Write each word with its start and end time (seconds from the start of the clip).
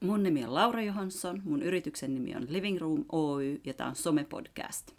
Mun 0.00 0.22
nimi 0.22 0.44
on 0.44 0.54
Laura 0.54 0.82
Johansson, 0.82 1.42
mun 1.44 1.62
yrityksen 1.62 2.14
nimi 2.14 2.36
on 2.36 2.46
Living 2.48 2.80
Room 2.80 3.04
Oy 3.12 3.60
ja 3.64 3.74
tämä 3.74 3.88
on 3.88 3.96
Some-podcast. 3.96 4.94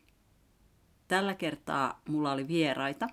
Tällä 1.07 1.33
kertaa 1.33 2.01
mulla 2.09 2.31
oli 2.31 2.47
vieraita 2.47 3.07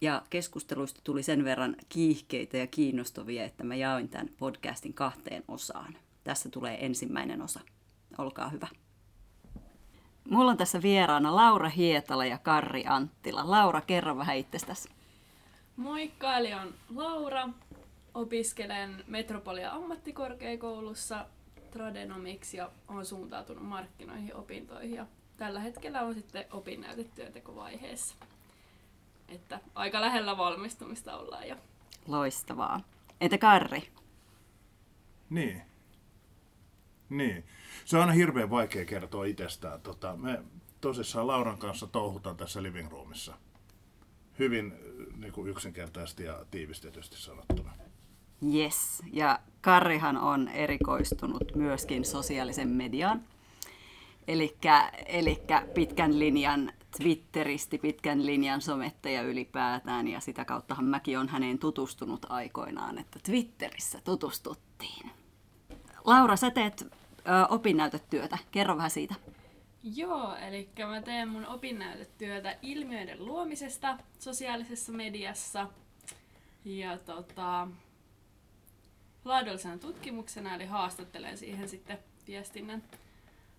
ja 0.00 0.22
keskusteluista 0.30 1.00
tuli 1.04 1.22
sen 1.22 1.44
verran 1.44 1.76
kiihkeitä 1.88 2.56
ja 2.56 2.66
kiinnostavia, 2.66 3.44
että 3.44 3.64
mä 3.64 3.74
jaoin 3.74 4.08
tämän 4.08 4.28
podcastin 4.38 4.94
kahteen 4.94 5.44
osaan. 5.48 5.96
Tässä 6.24 6.48
tulee 6.48 6.86
ensimmäinen 6.86 7.42
osa. 7.42 7.60
Olkaa 8.18 8.48
hyvä. 8.48 8.68
Mulla 10.30 10.50
on 10.50 10.56
tässä 10.56 10.82
vieraana 10.82 11.36
Laura 11.36 11.68
Hietala 11.68 12.26
ja 12.26 12.38
Karri 12.38 12.84
Anttila. 12.86 13.50
Laura, 13.50 13.80
kerro 13.80 14.16
vähän 14.16 14.36
itsestäsi. 14.36 14.88
Moikka, 15.76 16.36
eli 16.36 16.54
on 16.54 16.74
Laura. 16.94 17.48
Opiskelen 18.14 19.04
Metropolia 19.06 19.72
ammattikorkeakoulussa 19.72 21.26
tradenomics 21.70 22.54
ja 22.54 22.70
olen 22.88 23.06
suuntautunut 23.06 23.64
markkinoihin 23.66 24.34
opintoihin. 24.34 24.94
Ja 24.94 25.06
tällä 25.36 25.60
hetkellä 25.60 26.02
on 26.02 26.14
sitten 26.14 26.44
opinnäytetyöntekovaiheessa. 26.50 28.14
Että 29.28 29.60
aika 29.74 30.00
lähellä 30.00 30.36
valmistumista 30.36 31.16
ollaan 31.16 31.48
jo. 31.48 31.56
Loistavaa. 32.06 32.80
Entä 33.20 33.38
Karri? 33.38 33.88
Niin. 35.30 35.62
Niin. 37.08 37.44
Se 37.84 37.96
on 37.96 38.00
aina 38.00 38.12
hirveän 38.12 38.50
vaikea 38.50 38.84
kertoa 38.84 39.24
itsestään. 39.24 39.80
Tota, 39.80 40.16
me 40.16 40.42
tosissaan 40.80 41.26
Lauran 41.26 41.58
kanssa 41.58 41.86
touhutaan 41.86 42.36
tässä 42.36 42.62
living 42.62 42.90
roomissa. 42.90 43.34
Hyvin 44.38 44.74
niin 45.16 45.32
kuin 45.32 45.50
yksinkertaisesti 45.50 46.24
ja 46.24 46.44
tiivistetysti 46.50 47.16
sanottuna. 47.16 47.77
Yes, 48.54 49.02
ja 49.12 49.38
Karrihan 49.60 50.16
on 50.16 50.48
erikoistunut 50.48 51.54
myöskin 51.54 52.04
sosiaalisen 52.04 52.68
mediaan. 52.68 53.22
Eli 54.28 54.56
pitkän 55.74 56.18
linjan 56.18 56.72
Twitteristi, 56.96 57.78
pitkän 57.78 58.26
linjan 58.26 58.60
somettaja 58.60 59.22
ylipäätään, 59.22 60.08
ja 60.08 60.20
sitä 60.20 60.44
kauttahan 60.44 60.84
mäkin 60.84 61.18
on 61.18 61.28
häneen 61.28 61.58
tutustunut 61.58 62.26
aikoinaan, 62.28 62.98
että 62.98 63.18
Twitterissä 63.22 64.00
tutustuttiin. 64.04 65.10
Laura, 66.04 66.36
sä 66.36 66.50
teet 66.50 66.82
ö, 66.82 67.46
opinnäytetyötä. 67.48 68.38
Kerro 68.50 68.76
vähän 68.76 68.90
siitä. 68.90 69.14
Joo, 69.82 70.36
eli 70.36 70.68
mä 70.86 71.02
teen 71.02 71.28
mun 71.28 71.46
opinnäytetyötä 71.46 72.56
ilmiöiden 72.62 73.26
luomisesta 73.26 73.98
sosiaalisessa 74.18 74.92
mediassa. 74.92 75.68
Ja 76.64 76.98
tota, 76.98 77.68
laadullisena 79.28 79.78
tutkimuksena, 79.78 80.54
eli 80.54 80.66
haastattelen 80.66 81.38
siihen 81.38 81.68
sitten 81.68 81.98
viestinnän 82.26 82.82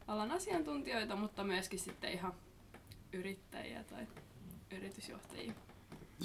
alan 0.08 0.32
asiantuntijoita, 0.32 1.16
mutta 1.16 1.44
myöskin 1.44 1.80
sitten 1.80 2.12
ihan 2.12 2.34
yrittäjiä 3.14 3.84
tai 3.84 4.08
yritysjohtajia. 4.72 5.54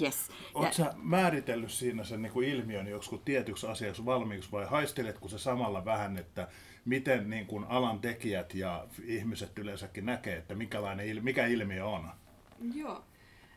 Yes. 0.01 0.31
Oletko 0.53 0.73
sä 0.73 0.93
määritellyt 0.97 1.71
siinä 1.71 2.03
sen 2.03 2.21
niin 2.21 2.33
kuin 2.33 2.49
ilmiön 2.49 2.87
joskus 2.87 3.21
tietyksi 3.25 3.67
asiaksi 3.67 4.05
valmiiksi 4.05 4.51
vai 4.51 4.65
haisteletko 4.65 5.27
se 5.27 5.37
samalla 5.37 5.85
vähän, 5.85 6.17
että 6.17 6.47
miten 6.85 7.29
niin 7.29 7.45
kuin 7.45 7.63
alan 7.63 7.99
tekijät 7.99 8.55
ja 8.55 8.87
ihmiset 9.03 9.59
yleensäkin 9.59 10.05
näkee, 10.05 10.37
että 10.37 10.55
minkälainen, 10.55 11.23
mikä 11.23 11.45
ilmiö 11.47 11.85
on? 11.85 12.09
Joo. 12.73 13.03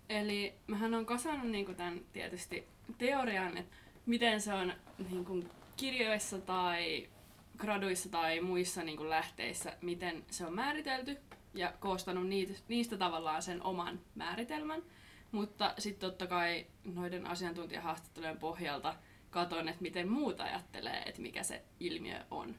Eli 0.08 0.54
mähän 0.66 0.94
on 0.94 1.06
kasannut 1.06 1.50
niin 1.50 1.64
kuin 1.64 1.76
tämän 1.76 2.00
tietysti 2.12 2.68
teorian, 2.98 3.56
että 3.56 3.76
miten 4.06 4.40
se 4.40 4.54
on 4.54 4.72
niin 5.10 5.24
kuin 5.24 5.50
kirjoissa 5.78 6.38
tai 6.38 7.08
graduissa 7.56 8.08
tai 8.08 8.40
muissa 8.40 8.82
niin 8.82 8.96
kuin 8.96 9.10
lähteissä, 9.10 9.76
miten 9.82 10.24
se 10.30 10.46
on 10.46 10.54
määritelty 10.54 11.16
ja 11.54 11.72
koostanut 11.80 12.26
niitä, 12.26 12.52
niistä 12.68 12.96
tavallaan 12.96 13.42
sen 13.42 13.62
oman 13.62 14.00
määritelmän. 14.14 14.82
Mutta 15.32 15.74
sitten 15.78 16.10
totta 16.10 16.26
kai 16.26 16.66
noiden 16.84 17.26
asiantuntijahaastattelujen 17.26 18.38
pohjalta 18.38 18.94
katon, 19.30 19.68
että 19.68 19.82
miten 19.82 20.08
muut 20.08 20.40
ajattelee, 20.40 21.02
että 21.06 21.22
mikä 21.22 21.42
se 21.42 21.62
ilmiö 21.80 22.24
on. 22.30 22.54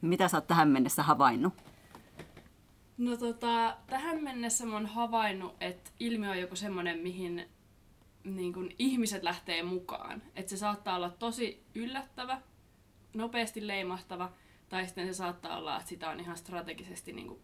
Mitä 0.00 0.28
sä 0.28 0.36
oot 0.36 0.46
tähän 0.46 0.68
mennessä 0.68 1.02
havainnut? 1.02 1.54
No 2.98 3.16
tota, 3.16 3.76
tähän 3.86 4.22
mennessä 4.24 4.66
mä 4.66 4.74
oon 4.74 4.86
havainnut, 4.86 5.56
että 5.60 5.90
ilmiö 6.00 6.30
on 6.30 6.40
joku 6.40 6.56
semmoinen, 6.56 6.98
mihin 6.98 7.48
niin 8.24 8.52
kun 8.52 8.70
ihmiset 8.78 9.22
lähtee 9.22 9.62
mukaan. 9.62 10.22
Että 10.36 10.50
se 10.50 10.56
saattaa 10.56 10.96
olla 10.96 11.10
tosi 11.10 11.64
yllättävä, 11.74 12.42
nopeasti 13.14 13.66
leimahtava, 13.66 14.32
tai 14.68 14.86
sitten 14.86 15.06
se 15.06 15.12
saattaa 15.12 15.56
olla, 15.56 15.76
että 15.76 15.88
sitä 15.88 16.10
on 16.10 16.20
ihan 16.20 16.36
strategisesti 16.36 17.12
niin 17.12 17.26
kuin 17.26 17.40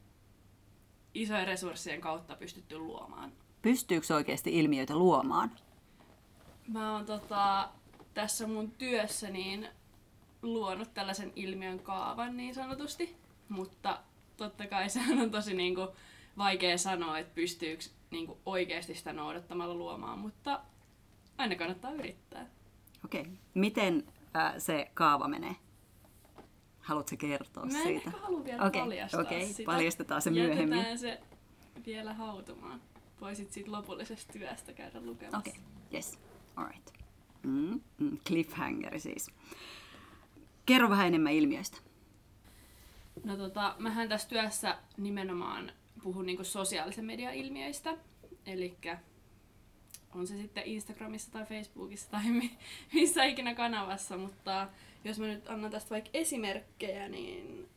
isojen 1.14 1.46
resurssien 1.46 2.00
kautta 2.00 2.36
pystytty 2.36 2.78
luomaan. 2.78 3.32
Pystyykö 3.62 4.14
oikeasti 4.14 4.58
ilmiöitä 4.58 4.96
luomaan? 4.96 5.50
Mä 6.68 6.92
oon 6.92 7.06
tota, 7.06 7.68
tässä 8.14 8.46
mun 8.46 8.70
työssä 8.70 9.30
niin 9.30 9.68
luonut 10.42 10.94
tällaisen 10.94 11.32
ilmiön 11.36 11.78
kaavan 11.78 12.36
niin 12.36 12.54
sanotusti, 12.54 13.16
mutta 13.48 14.00
totta 14.36 14.66
kai 14.66 14.90
sehän 14.90 15.20
on 15.20 15.30
tosi 15.30 15.54
niin 15.54 15.74
kuin, 15.74 15.88
vaikea 16.38 16.78
sanoa, 16.78 17.18
että 17.18 17.34
pystyykö 17.34 17.84
niin 18.10 18.26
kuin, 18.26 18.38
oikeasti 18.46 18.94
sitä 18.94 19.12
noudattamalla 19.12 19.74
luomaan, 19.74 20.18
mutta 20.18 20.60
aina 21.38 21.54
kannattaa 21.54 21.92
yrittää. 21.92 22.46
Okei. 23.04 23.20
Okay. 23.20 23.32
Miten 23.54 24.04
äh, 24.36 24.54
se 24.58 24.90
kaava 24.94 25.28
menee? 25.28 25.56
Haluatko 26.78 27.16
kertoa 27.16 27.66
Mä 27.66 27.78
en 27.78 27.84
siitä? 27.84 28.08
ehkä 28.08 28.10
halua 28.10 28.44
vielä 28.44 28.64
Okei, 28.64 28.82
paljastaa 28.82 29.20
okei, 29.20 29.46
sitä. 29.46 29.72
paljastetaan 29.72 30.22
se 30.22 30.30
myöhemmin. 30.30 30.78
Jätetään 30.78 30.98
se 30.98 31.20
vielä 31.86 32.14
hautumaan. 32.14 32.80
Voisit 33.20 33.52
siitä 33.52 33.72
lopullisesta 33.72 34.32
työstä 34.32 34.72
käydä 34.72 35.00
lukemassa. 35.00 35.38
Okei, 35.38 35.52
okay. 35.52 35.94
yes, 35.94 36.18
alright. 36.56 36.90
Mm, 37.42 37.80
mm, 37.98 38.18
cliffhangeri 38.26 39.00
siis. 39.00 39.30
Kerro 40.66 40.90
vähän 40.90 41.06
enemmän 41.06 41.32
ilmiöistä. 41.32 41.78
No 43.24 43.36
tota, 43.36 43.74
mähän 43.78 44.08
tässä 44.08 44.28
työssä 44.28 44.78
nimenomaan 44.96 45.72
puhun 46.02 46.26
niinku 46.26 46.44
sosiaalisen 46.44 47.04
median 47.04 47.34
ilmiöistä. 47.34 47.96
Eli 48.46 48.76
on 50.14 50.26
se 50.26 50.36
sitten 50.36 50.64
Instagramissa 50.66 51.32
tai 51.32 51.46
Facebookissa 51.46 52.10
tai 52.10 52.30
mi- 52.30 52.58
missä 52.92 53.24
ikinä 53.24 53.54
kanavassa, 53.54 54.16
mutta 54.16 54.68
jos 55.04 55.18
mä 55.18 55.26
nyt 55.26 55.48
annan 55.48 55.70
tästä 55.70 55.90
vaikka 55.90 56.10
esimerkkejä, 56.14 57.08
niin 57.08 57.68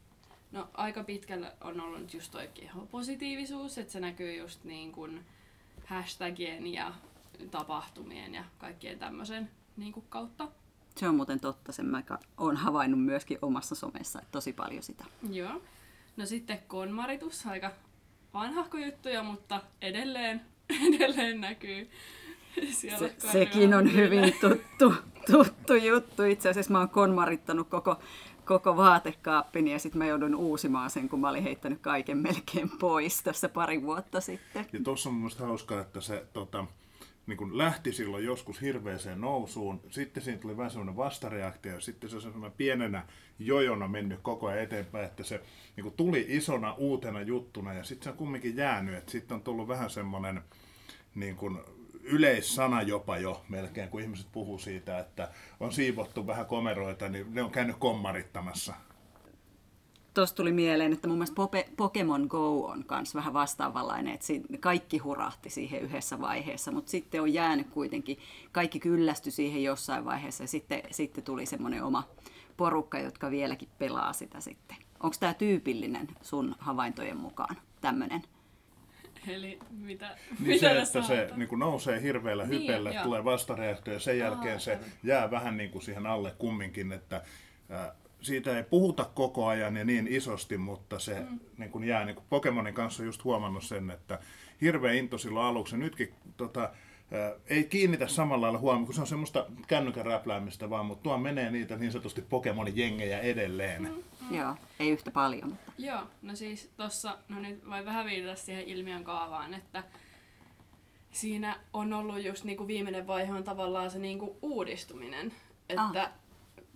no 0.51 0.69
aika 0.73 1.03
pitkällä 1.03 1.53
on 1.61 1.81
ollut 1.81 2.13
just 2.13 2.31
toi 2.31 2.49
positiivisuus, 2.91 3.77
että 3.77 3.93
se 3.93 3.99
näkyy 3.99 4.35
just 4.35 4.63
niin 4.63 4.91
kuin 4.91 5.25
hashtagien 5.85 6.73
ja 6.73 6.93
tapahtumien 7.51 8.33
ja 8.33 8.43
kaikkien 8.57 8.99
tämmöisen 8.99 9.51
niin 9.77 9.93
kuin 9.93 10.05
kautta. 10.09 10.47
Se 10.95 11.07
on 11.07 11.15
muuten 11.15 11.39
totta, 11.39 11.71
sen 11.71 11.85
mä 11.85 12.03
oon 12.37 12.57
havainnut 12.57 13.05
myöskin 13.05 13.37
omassa 13.41 13.75
somessa, 13.75 14.19
että 14.19 14.31
tosi 14.31 14.53
paljon 14.53 14.83
sitä. 14.83 15.05
Joo. 15.31 15.61
No 16.17 16.25
sitten 16.25 16.59
konmaritus, 16.67 17.47
aika 17.47 17.71
vanhahko 18.33 18.77
juttuja, 18.77 19.23
mutta 19.23 19.61
edelleen, 19.81 20.41
edelleen 20.69 21.41
näkyy 21.41 21.89
siellä 22.71 22.97
Se, 22.97 23.31
sekin 23.31 23.73
on 23.73 23.93
hyvin 23.93 24.33
tuttu, 24.41 24.93
tuttu 25.31 25.75
juttu. 25.75 26.23
Itse 26.23 26.49
asiassa 26.49 26.71
mä 26.71 26.79
oon 26.79 26.89
konmarittanut 26.89 27.69
koko, 27.69 27.95
koko 28.45 28.77
vaatekaappini 28.77 29.71
ja 29.71 29.79
sitten 29.79 29.99
mä 29.99 30.05
joudun 30.05 30.35
uusimaan 30.35 30.89
sen, 30.89 31.09
kun 31.09 31.19
mä 31.19 31.29
olin 31.29 31.43
heittänyt 31.43 31.79
kaiken 31.81 32.17
melkein 32.17 32.69
pois 32.79 33.23
tässä 33.23 33.49
pari 33.49 33.81
vuotta 33.81 34.21
sitten. 34.21 34.65
Ja 34.73 34.79
tuossa 34.83 35.09
on 35.09 35.15
mun 35.15 35.31
hauskaa, 35.39 35.81
että 35.81 36.01
se 36.01 36.25
tota, 36.33 36.65
niin 37.27 37.37
kun 37.37 37.57
lähti 37.57 37.91
silloin 37.91 38.25
joskus 38.25 38.61
hirveäseen 38.61 39.21
nousuun, 39.21 39.81
sitten 39.89 40.23
siinä 40.23 40.39
tuli 40.39 40.57
vähän 40.57 40.71
semmoinen 40.71 40.97
vastareaktio, 40.97 41.73
ja 41.73 41.79
sitten 41.79 42.09
se 42.09 42.15
on 42.15 42.21
semmoinen 42.21 42.57
pienenä 42.57 43.03
jojona 43.39 43.87
mennyt 43.87 44.19
koko 44.21 44.47
ajan 44.47 44.63
eteenpäin, 44.63 45.05
että 45.05 45.23
se 45.23 45.41
niin 45.75 45.83
kun 45.83 45.93
tuli 45.93 46.25
isona 46.29 46.73
uutena 46.73 47.21
juttuna, 47.21 47.73
ja 47.73 47.83
sitten 47.83 48.03
se 48.03 48.09
on 48.09 48.17
kumminkin 48.17 48.57
jäänyt, 48.57 48.95
että 48.95 49.11
sitten 49.11 49.35
on 49.35 49.41
tullut 49.41 49.67
vähän 49.67 49.89
semmoinen 49.89 50.41
niin 51.15 51.35
kun 51.35 51.63
yleissana 52.03 52.81
jopa 52.81 53.17
jo 53.17 53.41
melkein, 53.49 53.89
kun 53.89 54.01
ihmiset 54.01 54.27
puhuu 54.31 54.59
siitä, 54.59 54.99
että 54.99 55.31
on 55.59 55.71
siivottu 55.71 56.27
vähän 56.27 56.45
komeroita, 56.45 57.09
niin 57.09 57.33
ne 57.33 57.43
on 57.43 57.51
käynyt 57.51 57.75
kommarittamassa. 57.79 58.73
Tuosta 60.13 60.35
tuli 60.35 60.51
mieleen, 60.51 60.93
että 60.93 61.07
mun 61.07 61.17
mielestä 61.17 61.41
Pokemon 61.77 62.27
Go 62.29 62.65
on 62.65 62.85
myös 62.89 63.15
vähän 63.15 63.33
vastaavanlainen, 63.33 64.13
että 64.13 64.27
kaikki 64.59 64.97
hurahti 64.97 65.49
siihen 65.49 65.81
yhdessä 65.81 66.21
vaiheessa, 66.21 66.71
mutta 66.71 66.91
sitten 66.91 67.21
on 67.21 67.33
jäänyt 67.33 67.69
kuitenkin, 67.69 68.17
kaikki 68.51 68.79
kyllästy 68.79 69.31
siihen 69.31 69.63
jossain 69.63 70.05
vaiheessa 70.05 70.43
ja 70.43 70.47
sitten, 70.47 70.81
sitten 70.91 71.23
tuli 71.23 71.45
semmoinen 71.45 71.83
oma 71.83 72.03
porukka, 72.57 72.99
jotka 72.99 73.31
vieläkin 73.31 73.69
pelaa 73.77 74.13
sitä 74.13 74.39
sitten. 74.39 74.77
Onko 75.03 75.15
tämä 75.19 75.33
tyypillinen 75.33 76.07
sun 76.21 76.55
havaintojen 76.59 77.17
mukaan 77.17 77.55
tämmöinen? 77.81 78.23
Eli 79.27 79.59
mitä, 79.71 80.17
Niin 80.39 80.47
mitä 80.47 80.69
se, 80.69 80.81
että 80.81 81.01
se 81.01 81.29
niin 81.35 81.49
kuin 81.49 81.59
nousee 81.59 82.01
hirveällä 82.01 82.45
Niin, 82.45 82.61
hypellä, 82.61 82.91
joo. 82.91 83.03
tulee 83.03 83.23
vastareaktio 83.23 83.93
ja 83.93 83.99
sen 83.99 84.17
jälkeen 84.17 84.53
Aa, 84.53 84.59
se 84.59 84.71
aivan. 84.71 84.85
jää 85.03 85.31
vähän 85.31 85.57
niin 85.57 85.69
kuin 85.69 85.81
siihen 85.81 86.05
alle 86.05 86.33
kumminkin, 86.37 86.91
että 86.91 87.21
ää, 87.69 87.95
siitä 88.21 88.57
ei 88.57 88.63
puhuta 88.63 89.05
koko 89.13 89.47
ajan 89.47 89.75
ja 89.77 89.85
niin 89.85 90.07
isosti, 90.07 90.57
mutta 90.57 90.99
se 90.99 91.19
mm. 91.19 91.39
niin 91.57 91.71
kuin 91.71 91.83
jää. 91.83 92.05
Niin 92.05 92.15
kuin 92.15 92.25
Pokemonin 92.29 92.73
kanssa 92.73 93.03
just 93.03 93.23
huomannut 93.23 93.63
sen, 93.63 93.91
että 93.91 94.19
hirveä 94.61 94.93
into 94.93 95.17
silloin 95.17 95.45
aluksi. 95.45 95.77
Nytkin 95.77 96.13
tota, 96.37 96.69
ei 97.47 97.63
kiinnitä 97.63 98.07
samalla 98.07 98.41
lailla 98.41 98.59
huomioon, 98.59 98.85
kun 98.85 98.95
se 98.95 99.01
on 99.01 99.07
semmoista 99.07 99.45
kännykän 99.67 100.05
räpläämistä 100.05 100.69
vaan, 100.69 100.85
mutta 100.85 101.03
tuo 101.03 101.17
menee 101.17 101.51
niitä 101.51 101.75
niin 101.75 101.91
sanotusti 101.91 102.21
Pokemonin 102.21 102.77
jengejä 102.77 103.19
edelleen. 103.19 103.81
Mm, 103.81 104.03
mm. 104.29 104.37
Joo, 104.37 104.55
ei 104.79 104.89
yhtä 104.89 105.11
paljon. 105.11 105.49
Mutta... 105.49 105.71
Joo, 105.77 106.01
no 106.21 106.35
siis 106.35 106.69
tossa, 106.77 107.17
no 107.29 107.39
nyt 107.39 107.69
voi 107.69 107.85
vähän 107.85 108.05
viitata 108.05 108.35
siihen 108.35 108.63
ilmiön 108.65 109.03
kaavaan, 109.03 109.53
että 109.53 109.83
siinä 111.11 111.59
on 111.73 111.93
ollut 111.93 112.23
just 112.23 112.43
niinku 112.43 112.67
viimeinen 112.67 113.07
vaihe 113.07 113.33
on 113.33 113.43
tavallaan 113.43 113.91
se 113.91 113.99
niinku 113.99 114.37
uudistuminen. 114.41 115.33
Että 115.69 116.03
ah. 116.03 116.11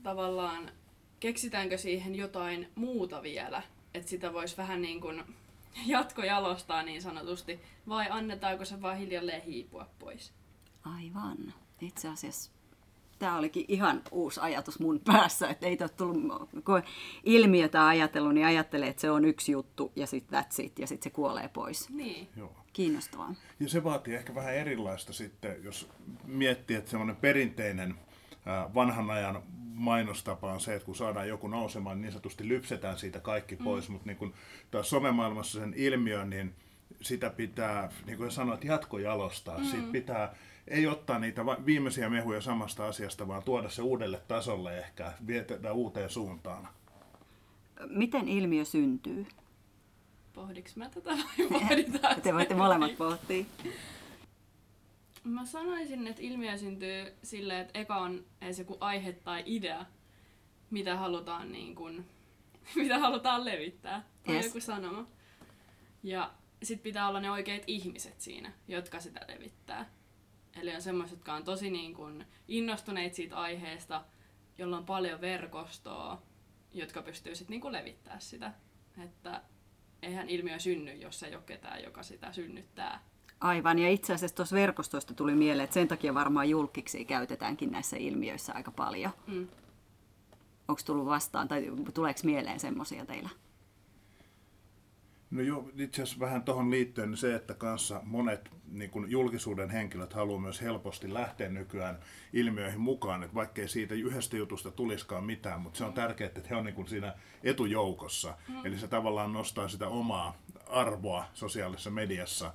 tavallaan 0.03 0.71
keksitäänkö 1.19 1.77
siihen 1.77 2.15
jotain 2.15 2.68
muuta 2.75 3.24
vielä, 3.24 3.63
että 3.94 4.09
sitä 4.09 4.33
voisi 4.33 4.57
vähän 4.57 4.81
niin 4.81 5.01
kuin 5.01 5.24
jatkojalostaa 5.86 6.84
niin 6.84 7.02
sanotusti, 7.02 7.60
vai 7.88 8.08
annetaanko 8.10 8.66
se 8.66 8.81
vaan 8.81 8.98
hiljalleen 8.98 9.42
hiipua 9.42 9.90
pois? 10.00 10.34
Aivan. 10.84 11.54
Itse 11.81 12.08
asiassa 12.08 12.52
tämä 13.20 13.38
olikin 13.38 13.66
ihan 13.68 14.02
uusi 14.12 14.40
ajatus 14.40 14.80
mun 14.80 15.00
päässä, 15.00 15.50
että 15.50 15.68
ei 15.68 15.78
ole 15.81 15.90
tullut, 15.90 16.50
kun 16.66 16.84
ilmiötä 17.24 17.88
ajatellut, 17.88 18.34
niin 18.34 18.46
ajattelee, 18.46 18.90
että 18.90 19.02
se 19.02 19.12
on 19.12 19.25
yksi 19.25 19.52
juttu 19.52 19.92
ja 19.96 20.08
sitten 20.08 20.40
that's 20.40 20.64
it, 20.64 20.80
ja 20.80 20.88
sitten 20.88 21.12
se 21.12 21.16
kuolee 21.16 21.48
pois. 21.48 21.90
Niin. 21.90 22.30
Joo. 22.38 22.56
Kiinnostavaa. 22.74 23.36
Ja 23.60 23.70
se 23.70 23.84
vaatii 23.84 24.16
ehkä 24.16 24.36
vähän 24.36 24.56
erilaista 24.56 25.14
sitten, 25.14 25.64
jos 25.64 25.90
miettii, 26.25 26.75
että 26.75 26.92
semmoinen 26.92 27.16
perinteinen 27.16 27.96
vanhan 28.74 29.12
ajan 29.12 29.44
mainostapa 29.74 30.54
on 30.54 30.62
se, 30.62 30.74
että 30.74 30.86
kun 30.86 30.96
saadaan 30.96 31.28
joku 31.28 31.48
nousemaan, 31.48 32.02
niin 32.02 32.12
sanotusti 32.12 32.48
lypsetään 32.48 32.98
siitä 32.98 33.20
kaikki 33.20 33.56
mm. 33.56 33.64
pois, 33.64 33.90
mm. 33.90 33.94
mutta 33.94 34.08
niin 34.08 34.18
kun 34.18 34.34
taas 34.72 34.90
somemaailmassa 34.90 35.60
sen 35.60 35.74
ilmiön, 35.78 36.30
niin 36.30 36.56
sitä 37.02 37.30
pitää, 37.30 37.92
niin 38.06 38.18
kuin 38.18 38.31
sanoit, 38.31 38.64
jatkojalostaa. 38.64 39.58
Mm. 39.58 39.66
Siitä 39.66 39.92
pitää 39.92 40.36
ei 40.68 40.88
ottaa 40.88 41.20
niitä 41.20 41.46
viimeisiä 41.46 42.10
mehuja 42.10 42.42
samasta 42.42 42.88
asiasta, 42.88 43.28
vaan 43.28 43.44
tuoda 43.44 43.70
se 43.70 43.81
uudelle 43.81 44.22
tasolle 44.28 44.80
ehkä, 44.80 45.14
vietetä 45.28 45.74
uuteen 45.74 46.10
suuntaan. 46.10 46.68
Miten 47.90 48.28
ilmiö 48.28 48.66
syntyy? 48.66 49.25
Pohdiks 50.34 50.75
mä 50.75 50.90
tätä 50.90 51.10
vai 51.10 51.48
pohditaan? 51.60 52.22
Te 52.22 52.34
voitte 52.34 52.56
molemmat 52.56 52.98
pohtia. 52.98 53.46
Mä 55.24 55.46
sanoisin, 55.46 56.08
että 56.08 56.22
ilmiö 56.22 56.58
syntyy 56.58 57.14
silleen, 57.24 57.62
että 57.62 57.80
eka 57.80 57.96
on 57.96 58.25
edes 58.42 58.60
joku 58.60 58.78
aihe 58.80 59.12
tai 59.14 59.44
idea, 59.46 59.86
mitä 60.70 60.98
halutaan, 60.98 61.52
niin 61.52 61.75
kun, 61.75 62.06
mitä 62.75 63.00
halutaan 63.00 63.46
levittää. 63.46 64.06
Tai 64.25 64.36
yes. 64.36 64.46
joku 64.46 64.60
sanoma. 64.60 65.08
Ja 66.04 66.34
sit 66.64 66.84
pitää 66.84 67.08
olla 67.08 67.20
ne 67.20 67.31
oikeat 67.31 67.64
ihmiset 67.68 68.22
siinä, 68.22 68.54
jotka 68.68 69.00
sitä 69.00 69.25
levittää. 69.28 69.90
Eli 70.62 70.75
on 70.75 70.81
semmoiset, 70.81 71.18
jotka 71.18 71.34
on 71.34 71.44
tosi 71.44 71.70
niin 71.70 71.94
kun 71.94 72.25
innostuneet 72.48 73.14
siitä 73.14 73.36
aiheesta, 73.36 74.06
jolla 74.58 74.78
on 74.78 74.86
paljon 74.86 75.22
verkostoa, 75.22 76.22
jotka 76.74 77.02
pystyy 77.02 77.36
sitten 77.36 77.60
niin 77.62 77.74
levittää 77.74 78.20
sitä. 78.20 78.54
Että 79.04 79.42
eihän 80.02 80.30
ilmiö 80.30 80.60
synny, 80.60 80.94
jos 80.94 81.24
ei 81.24 81.36
ole 81.36 81.44
ketään, 81.46 81.84
joka 81.84 82.04
sitä 82.04 82.31
synnyttää. 82.31 83.04
Aivan, 83.44 83.80
ja 83.80 83.90
itse 83.90 84.13
asiassa 84.13 84.36
tuossa 84.36 84.56
verkostoista 84.56 85.13
tuli 85.13 85.36
mieleen, 85.36 85.63
että 85.63 85.74
sen 85.74 85.88
takia 85.88 86.13
varmaan 86.13 86.50
julkiksi 86.50 87.06
käytetäänkin 87.06 87.72
näissä 87.72 87.98
ilmiöissä 87.98 88.54
aika 88.54 88.72
paljon. 88.72 89.12
Mm. 89.28 89.48
Onko 90.68 90.81
tullut 90.86 91.06
vastaan, 91.06 91.48
tai 91.48 91.72
tuleeko 91.94 92.19
mieleen 92.24 92.60
semmoisia 92.60 93.06
teillä? 93.06 93.30
No 95.31 95.42
joo, 95.42 95.69
itse 95.78 96.01
asiassa 96.01 96.19
vähän 96.19 96.44
tuohon 96.44 96.72
liittyen 96.72 97.18
se, 97.18 97.36
että 97.36 97.54
kanssa 97.54 98.01
monet 98.04 98.51
niin 98.72 98.90
kuin 98.90 99.12
julkisuuden 99.12 99.69
henkilöt 99.69 100.13
haluaa 100.13 100.42
myös 100.42 100.62
helposti 100.62 101.13
lähteä 101.13 101.50
nykyään 101.50 102.00
ilmiöihin 102.34 102.81
mukaan, 102.81 103.24
että 103.24 103.36
vaikkei 103.36 103.68
siitä 103.68 103.96
yhdestä 103.96 104.38
jutusta 104.38 104.72
tuliskaan 104.72 105.24
mitään, 105.24 105.62
mutta 105.62 105.78
se 105.78 105.84
on 105.84 105.94
tärkeää, 105.94 106.28
että 106.28 106.50
he 106.50 106.56
on 106.56 106.66
niin 106.66 106.75
kuin 106.75 106.88
siinä 106.88 107.13
etujoukossa. 107.44 108.38
Mm. 108.48 108.66
Eli 108.66 108.78
se 108.78 108.88
tavallaan 108.88 109.34
nostaa 109.34 109.68
sitä 109.68 109.88
omaa 109.88 110.38
arvoa 110.69 111.25
sosiaalisessa 111.34 111.89
mediassa 111.89 112.54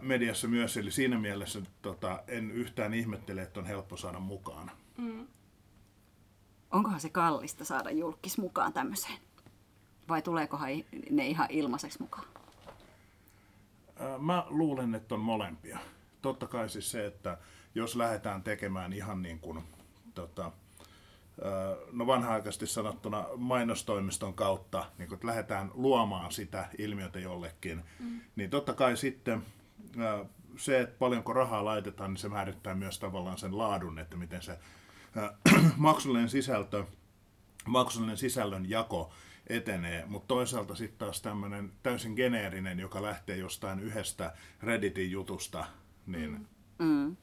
mediassa 0.00 0.48
myös, 0.48 0.76
eli 0.76 0.90
siinä 0.90 1.18
mielessä 1.18 1.62
tota, 1.82 2.22
en 2.28 2.50
yhtään 2.50 2.94
ihmettele, 2.94 3.42
että 3.42 3.60
on 3.60 3.66
helppo 3.66 3.96
saada 3.96 4.18
mukaan. 4.18 4.70
Mm. 4.98 5.26
Onkohan 6.70 7.00
se 7.00 7.08
kallista 7.08 7.64
saada 7.64 7.90
julkis 7.90 8.38
mukaan 8.38 8.72
tämmöiseen? 8.72 9.18
Vai 10.08 10.22
tuleekohan 10.22 10.68
ne 11.10 11.26
ihan 11.26 11.50
ilmaiseksi 11.50 12.00
mukaan? 12.00 12.26
Mä 14.18 14.46
luulen, 14.48 14.94
että 14.94 15.14
on 15.14 15.20
molempia. 15.20 15.78
Totta 16.22 16.46
kai 16.46 16.68
siis 16.68 16.90
se, 16.90 17.06
että 17.06 17.38
jos 17.74 17.96
lähdetään 17.96 18.42
tekemään 18.42 18.92
ihan 18.92 19.22
niin 19.22 19.40
kuin, 19.40 19.64
tota, 20.14 20.52
no 21.92 22.06
vanha-aikaisesti 22.06 22.66
sanottuna 22.66 23.24
mainostoimiston 23.36 24.34
kautta, 24.34 24.86
niin 24.98 25.08
kun 25.08 25.18
lähdetään 25.22 25.70
luomaan 25.74 26.32
sitä 26.32 26.68
ilmiötä 26.78 27.18
jollekin, 27.18 27.84
mm. 27.98 28.20
niin 28.36 28.50
totta 28.50 28.74
kai 28.74 28.96
sitten 28.96 29.42
se, 30.56 30.80
että 30.80 30.98
paljonko 30.98 31.32
rahaa 31.32 31.64
laitetaan, 31.64 32.10
niin 32.10 32.18
se 32.18 32.28
määrittää 32.28 32.74
myös 32.74 32.98
tavallaan 32.98 33.38
sen 33.38 33.58
laadun, 33.58 33.98
että 33.98 34.16
miten 34.16 34.42
se 34.42 34.58
maksullinen 35.76 36.28
sisältö, 36.28 36.84
maksullinen 37.66 38.16
sisällön 38.16 38.70
jako 38.70 39.12
etenee, 39.46 40.04
mutta 40.06 40.26
toisaalta 40.26 40.74
sitten 40.74 40.98
taas 40.98 41.22
tämmöinen 41.22 41.72
täysin 41.82 42.14
geneerinen, 42.14 42.80
joka 42.80 43.02
lähtee 43.02 43.36
jostain 43.36 43.80
yhdestä 43.80 44.34
Redditin 44.62 45.10
jutusta, 45.10 45.66
niin... 46.06 46.48
Mm. 46.78 47.16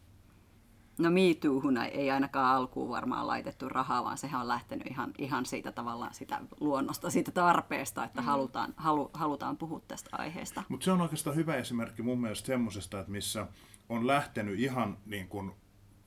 No 1.02 1.12
MeToohun 1.12 1.78
ei 1.78 2.12
ainakaan 2.12 2.56
alkuun 2.56 2.90
varmaan 2.90 3.28
laitettu 3.28 3.70
rahaa, 3.70 4.04
vaan 4.04 4.18
sehän 4.18 4.42
on 4.42 4.48
lähtenyt 4.48 4.88
ihan, 4.88 5.12
ihan 5.18 5.46
siitä 5.46 5.72
tavallaan 5.72 6.14
sitä 6.14 6.42
luonnosta, 6.60 7.10
siitä 7.10 7.32
tarpeesta, 7.32 8.04
että 8.04 8.22
mm. 8.22 8.26
halutaan, 8.26 8.74
halu, 8.78 9.10
halutaan 9.14 9.58
puhua 9.58 9.82
tästä 9.88 10.10
aiheesta. 10.12 10.64
Mutta 10.70 10.84
se 10.84 10.92
on 10.92 11.02
oikeastaan 11.02 11.36
hyvä 11.36 11.56
esimerkki 11.56 12.02
mun 12.02 12.22
mielestä 12.22 12.48
semmoisesta, 12.48 13.00
että 13.00 13.12
missä 13.12 13.48
on 13.90 14.08
lähtenyt 14.08 14.60
ihan 14.60 14.98
niin 15.06 15.28
kuin 15.28 15.52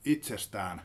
itsestään 0.05 0.81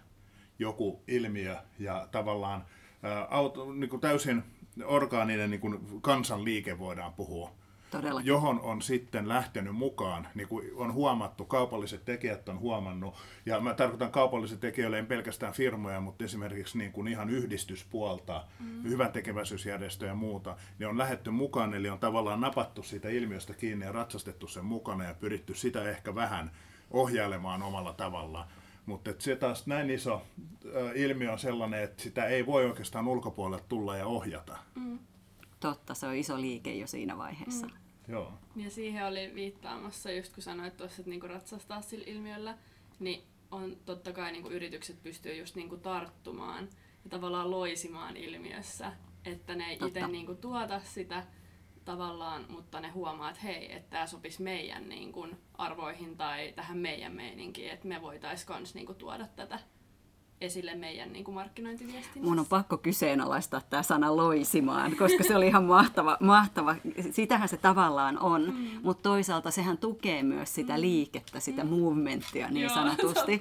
joku 0.59 1.03
ilmiö 1.09 1.57
ja 1.79 2.09
tavallaan 2.11 2.65
ää, 3.03 3.27
auto, 3.31 3.73
niin 3.73 3.91
kuin 3.91 4.01
täysin 4.01 4.45
orgaaninen 4.85 5.51
niin 5.51 5.61
kuin 5.61 6.01
kansanliike 6.01 6.79
voidaan 6.79 7.13
puhua. 7.13 7.60
Todellakin. 7.91 8.29
johon 8.29 8.61
on 8.61 8.83
sitten 8.83 9.29
lähtenyt 9.29 9.77
mukaan, 9.77 10.29
niin 10.35 10.49
kuin 10.49 10.71
on 10.75 10.95
huomattu, 10.95 11.45
kaupalliset 11.45 12.05
tekijät 12.05 12.49
on 12.49 12.59
huomannut, 12.59 13.15
ja 13.47 13.61
mä 13.61 13.75
tarkoitan 13.75 14.11
kaupalliset 14.11 14.61
tekijöille 14.61 14.99
en 14.99 15.07
pelkästään 15.07 15.53
firmoja, 15.53 16.01
mutta 16.01 16.25
esimerkiksi 16.25 16.79
niin 16.79 16.93
kuin 16.93 17.09
ihan 17.09 17.31
yhdistyspuolta, 17.31 18.45
mm. 18.61 18.83
hyväntekeväisyysjärjestöjä 18.85 20.11
ja 20.11 20.15
muuta, 20.15 20.57
niin 20.79 20.89
on 20.89 20.99
lähetty 20.99 21.31
mukaan, 21.31 21.75
eli 21.75 21.89
on 21.89 21.99
tavallaan 21.99 22.41
napattu 22.41 22.83
siitä 22.83 23.09
ilmiöstä 23.09 23.55
kiinni 23.55 23.85
ja 23.85 23.93
ratsastettu 23.93 24.47
sen 24.47 24.65
mukana 24.65 25.05
ja 25.05 25.15
pyritty 25.15 25.55
sitä 25.55 25.91
ehkä 25.91 26.15
vähän 26.15 26.51
ohjailemaan 26.91 27.63
omalla 27.63 27.93
tavalla. 27.93 28.47
Mutta 28.87 29.11
se 29.19 29.37
taas 29.37 29.67
näin 29.67 29.91
iso 29.91 30.23
ilmiö 30.95 31.33
on 31.33 31.39
sellainen, 31.39 31.83
että 31.83 32.03
sitä 32.03 32.25
ei 32.27 32.47
voi 32.47 32.65
oikeastaan 32.65 33.09
ulkopuolelle 33.09 33.65
tulla 33.69 33.97
ja 33.97 34.07
ohjata. 34.07 34.59
Mm. 34.75 34.99
Totta, 35.61 35.95
se 35.95 36.07
on 36.07 36.15
iso 36.15 36.41
liike 36.41 36.75
jo 36.75 36.87
siinä 36.87 37.19
vaiheessa. 37.19 37.67
Mm. 37.67 37.73
Joo. 38.09 38.33
Ja 38.57 38.71
siihen 38.71 39.07
oli 39.07 39.33
viittaamassa, 39.35 40.13
just 40.13 40.35
kun 40.35 40.43
sanoit 40.43 40.77
tuossa, 40.77 41.01
että 41.01 41.11
niinku 41.11 41.27
ratsastaa 41.27 41.83
sillä 41.83 42.05
ilmiöllä, 42.07 42.59
niin 42.99 43.23
on 43.51 43.77
totta 43.85 44.13
kai 44.13 44.33
niinku 44.33 44.49
yritykset 44.51 45.03
pystyy 45.03 45.35
just 45.35 45.57
niinku 45.57 45.77
tarttumaan 45.77 46.69
ja 47.05 47.11
tavallaan 47.11 47.51
loisimaan 47.51 48.17
ilmiössä, 48.17 48.93
että 49.25 49.55
ne 49.55 49.65
ei 49.65 49.79
itse 49.87 50.07
niinku 50.07 50.35
tuota 50.35 50.81
sitä 50.85 51.27
tavallaan, 51.85 52.47
mutta 52.49 52.81
ne 52.81 52.89
huomaa, 52.89 53.31
että 53.31 53.43
hei, 53.43 53.73
että 53.73 53.91
tämä 53.91 54.07
sopisi 54.07 54.43
meidän 54.43 54.89
niinku 54.89 55.29
arvoihin 55.55 56.17
tai 56.17 56.53
tähän 56.53 56.79
meidän 56.79 57.13
meininkiin, 57.13 57.71
että 57.71 57.89
me 57.89 58.03
voitaisiin 58.03 58.57
myös 58.57 58.75
niinku 58.75 58.95
tuoda 58.95 59.27
tätä 59.27 59.59
esille 60.41 60.75
meidän 60.75 61.13
niin 61.13 61.25
kuin 61.25 61.35
markkinointiviestinnässä. 61.35 62.29
Mun 62.29 62.39
on 62.39 62.47
pakko 62.47 62.79
kyseenalaistaa 62.79 63.61
tämä 63.71 63.83
sana 63.83 64.17
loisimaan, 64.17 64.97
koska 64.97 65.25
se 65.25 65.37
oli 65.37 65.47
ihan 65.47 65.65
mahtava. 65.65 66.17
mahtava. 66.21 66.77
Sitähän 67.11 67.49
se 67.49 67.57
tavallaan 67.57 68.19
on, 68.19 68.43
mm. 68.43 68.81
mutta 68.83 69.03
toisaalta 69.03 69.51
sehän 69.51 69.79
tukee 69.79 70.23
myös 70.23 70.55
sitä 70.55 70.75
mm. 70.75 70.81
liikettä, 70.81 71.41
sitä 71.41 71.65
mm. 71.65 71.71
movementtia 71.71 72.49
niin 72.51 72.65
Joo, 72.65 72.75
sanotusti. 72.81 73.41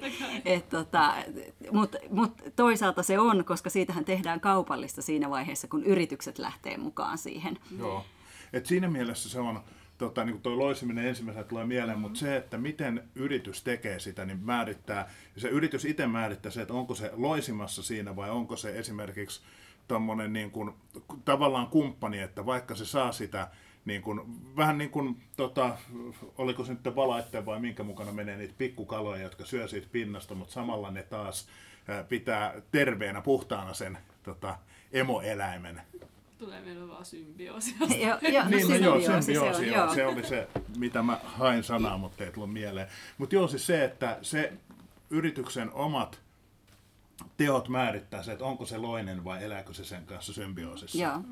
tota, 0.70 1.14
mutta 1.72 1.98
mut 2.10 2.32
toisaalta 2.56 3.02
se 3.02 3.18
on, 3.18 3.44
koska 3.44 3.70
siitähän 3.70 4.04
tehdään 4.04 4.40
kaupallista 4.40 5.02
siinä 5.02 5.30
vaiheessa, 5.30 5.68
kun 5.68 5.84
yritykset 5.84 6.38
lähtee 6.38 6.76
mukaan 6.76 7.18
siihen. 7.18 7.58
Joo. 7.78 8.04
Et 8.52 8.66
siinä 8.66 8.88
mielessä 8.88 9.28
se 9.28 9.40
on 9.40 9.60
tota, 10.00 10.24
niin 10.24 10.42
toi 10.42 10.56
loisiminen 10.56 11.06
ensimmäisenä 11.06 11.44
tulee 11.44 11.64
mieleen, 11.64 11.88
mm-hmm. 11.88 12.00
mutta 12.00 12.18
se, 12.18 12.36
että 12.36 12.58
miten 12.58 13.08
yritys 13.14 13.62
tekee 13.62 13.98
sitä, 13.98 14.24
niin 14.24 14.38
määrittää, 14.42 15.10
ja 15.34 15.40
se 15.40 15.48
yritys 15.48 15.84
itse 15.84 16.06
määrittää 16.06 16.52
se, 16.52 16.62
että 16.62 16.74
onko 16.74 16.94
se 16.94 17.10
loisimassa 17.12 17.82
siinä 17.82 18.16
vai 18.16 18.30
onko 18.30 18.56
se 18.56 18.78
esimerkiksi 18.78 19.40
tommonen 19.88 20.32
niin 20.32 20.50
kuin, 20.50 20.74
tavallaan 21.24 21.66
kumppani, 21.66 22.20
että 22.20 22.46
vaikka 22.46 22.74
se 22.74 22.86
saa 22.86 23.12
sitä 23.12 23.50
niin 23.84 24.02
kuin, 24.02 24.20
vähän 24.56 24.78
niin 24.78 24.90
kuin, 24.90 25.22
tota, 25.36 25.76
oliko 26.38 26.64
se 26.64 26.72
nyt 26.72 26.96
valaitteen 26.96 27.46
vai 27.46 27.60
minkä 27.60 27.82
mukana 27.82 28.12
menee 28.12 28.36
niitä 28.36 28.54
pikkukaloja, 28.58 29.22
jotka 29.22 29.44
syö 29.44 29.68
siitä 29.68 29.88
pinnasta, 29.92 30.34
mutta 30.34 30.52
samalla 30.52 30.90
ne 30.90 31.02
taas 31.02 31.48
pitää 32.08 32.54
terveenä, 32.70 33.20
puhtaana 33.20 33.74
sen 33.74 33.98
tota, 34.22 34.58
emoeläimen. 34.92 35.82
Tulee 36.40 36.60
meillä 36.60 36.88
vaan 36.88 37.04
symbioosi. 37.04 37.74
joo, 37.80 38.18
niin, 38.48 38.68
no 38.68 38.76
joo, 38.76 39.00
symbioosi, 39.00 39.32
se, 39.32 39.40
on, 39.40 39.66
joo. 39.66 39.94
se 39.94 40.06
oli 40.06 40.26
se, 40.26 40.48
mitä 40.76 41.02
mä 41.02 41.20
hain 41.24 41.62
sanaa, 41.62 41.98
mutta 41.98 42.24
ei 42.24 42.32
tullut 42.32 42.52
mieleen. 42.52 42.88
Mutta 43.18 43.34
joo, 43.34 43.48
siis 43.48 43.66
se, 43.66 43.84
että 43.84 44.18
se 44.22 44.52
yrityksen 45.10 45.72
omat 45.72 46.20
teot 47.36 47.68
määrittää 47.68 48.22
se, 48.22 48.32
että 48.32 48.44
onko 48.44 48.66
se 48.66 48.78
loinen 48.78 49.24
vai 49.24 49.44
elääkö 49.44 49.74
se 49.74 49.84
sen 49.84 50.06
kanssa 50.06 50.32
symbioosissa. 50.32 50.98
Joo. 50.98 51.22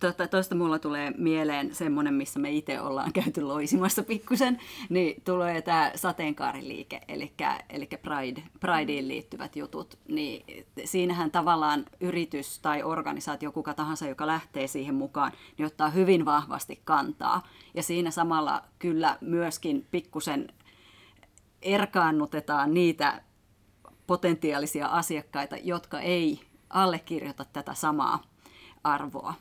Tuosta, 0.00 0.26
tuosta 0.26 0.54
mulla 0.54 0.78
tulee 0.78 1.12
mieleen 1.18 1.74
semmoinen, 1.74 2.14
missä 2.14 2.38
me 2.38 2.50
itse 2.50 2.80
ollaan 2.80 3.12
käyty 3.12 3.42
loisimassa 3.42 4.02
pikkusen, 4.02 4.58
niin 4.88 5.22
tulee 5.24 5.62
tämä 5.62 5.92
sateenkaariliike, 5.94 7.00
eli, 7.08 7.32
eli 7.70 7.86
Pride, 7.86 8.42
Prideen 8.60 9.08
liittyvät 9.08 9.56
jutut. 9.56 9.98
Niin 10.08 10.66
siinähän 10.84 11.30
tavallaan 11.30 11.84
yritys 12.00 12.58
tai 12.58 12.82
organisaatio, 12.82 13.52
kuka 13.52 13.74
tahansa, 13.74 14.08
joka 14.08 14.26
lähtee 14.26 14.66
siihen 14.66 14.94
mukaan, 14.94 15.32
niin 15.58 15.66
ottaa 15.66 15.90
hyvin 15.90 16.24
vahvasti 16.24 16.80
kantaa. 16.84 17.42
Ja 17.74 17.82
siinä 17.82 18.10
samalla 18.10 18.62
kyllä 18.78 19.18
myöskin 19.20 19.86
pikkusen 19.90 20.48
erkaannutetaan 21.62 22.74
niitä 22.74 23.22
potentiaalisia 24.06 24.86
asiakkaita, 24.86 25.56
jotka 25.56 26.00
ei 26.00 26.40
allekirjoita 26.70 27.44
tätä 27.44 27.74
samaa 27.74 28.22
arvoa. 28.84 29.34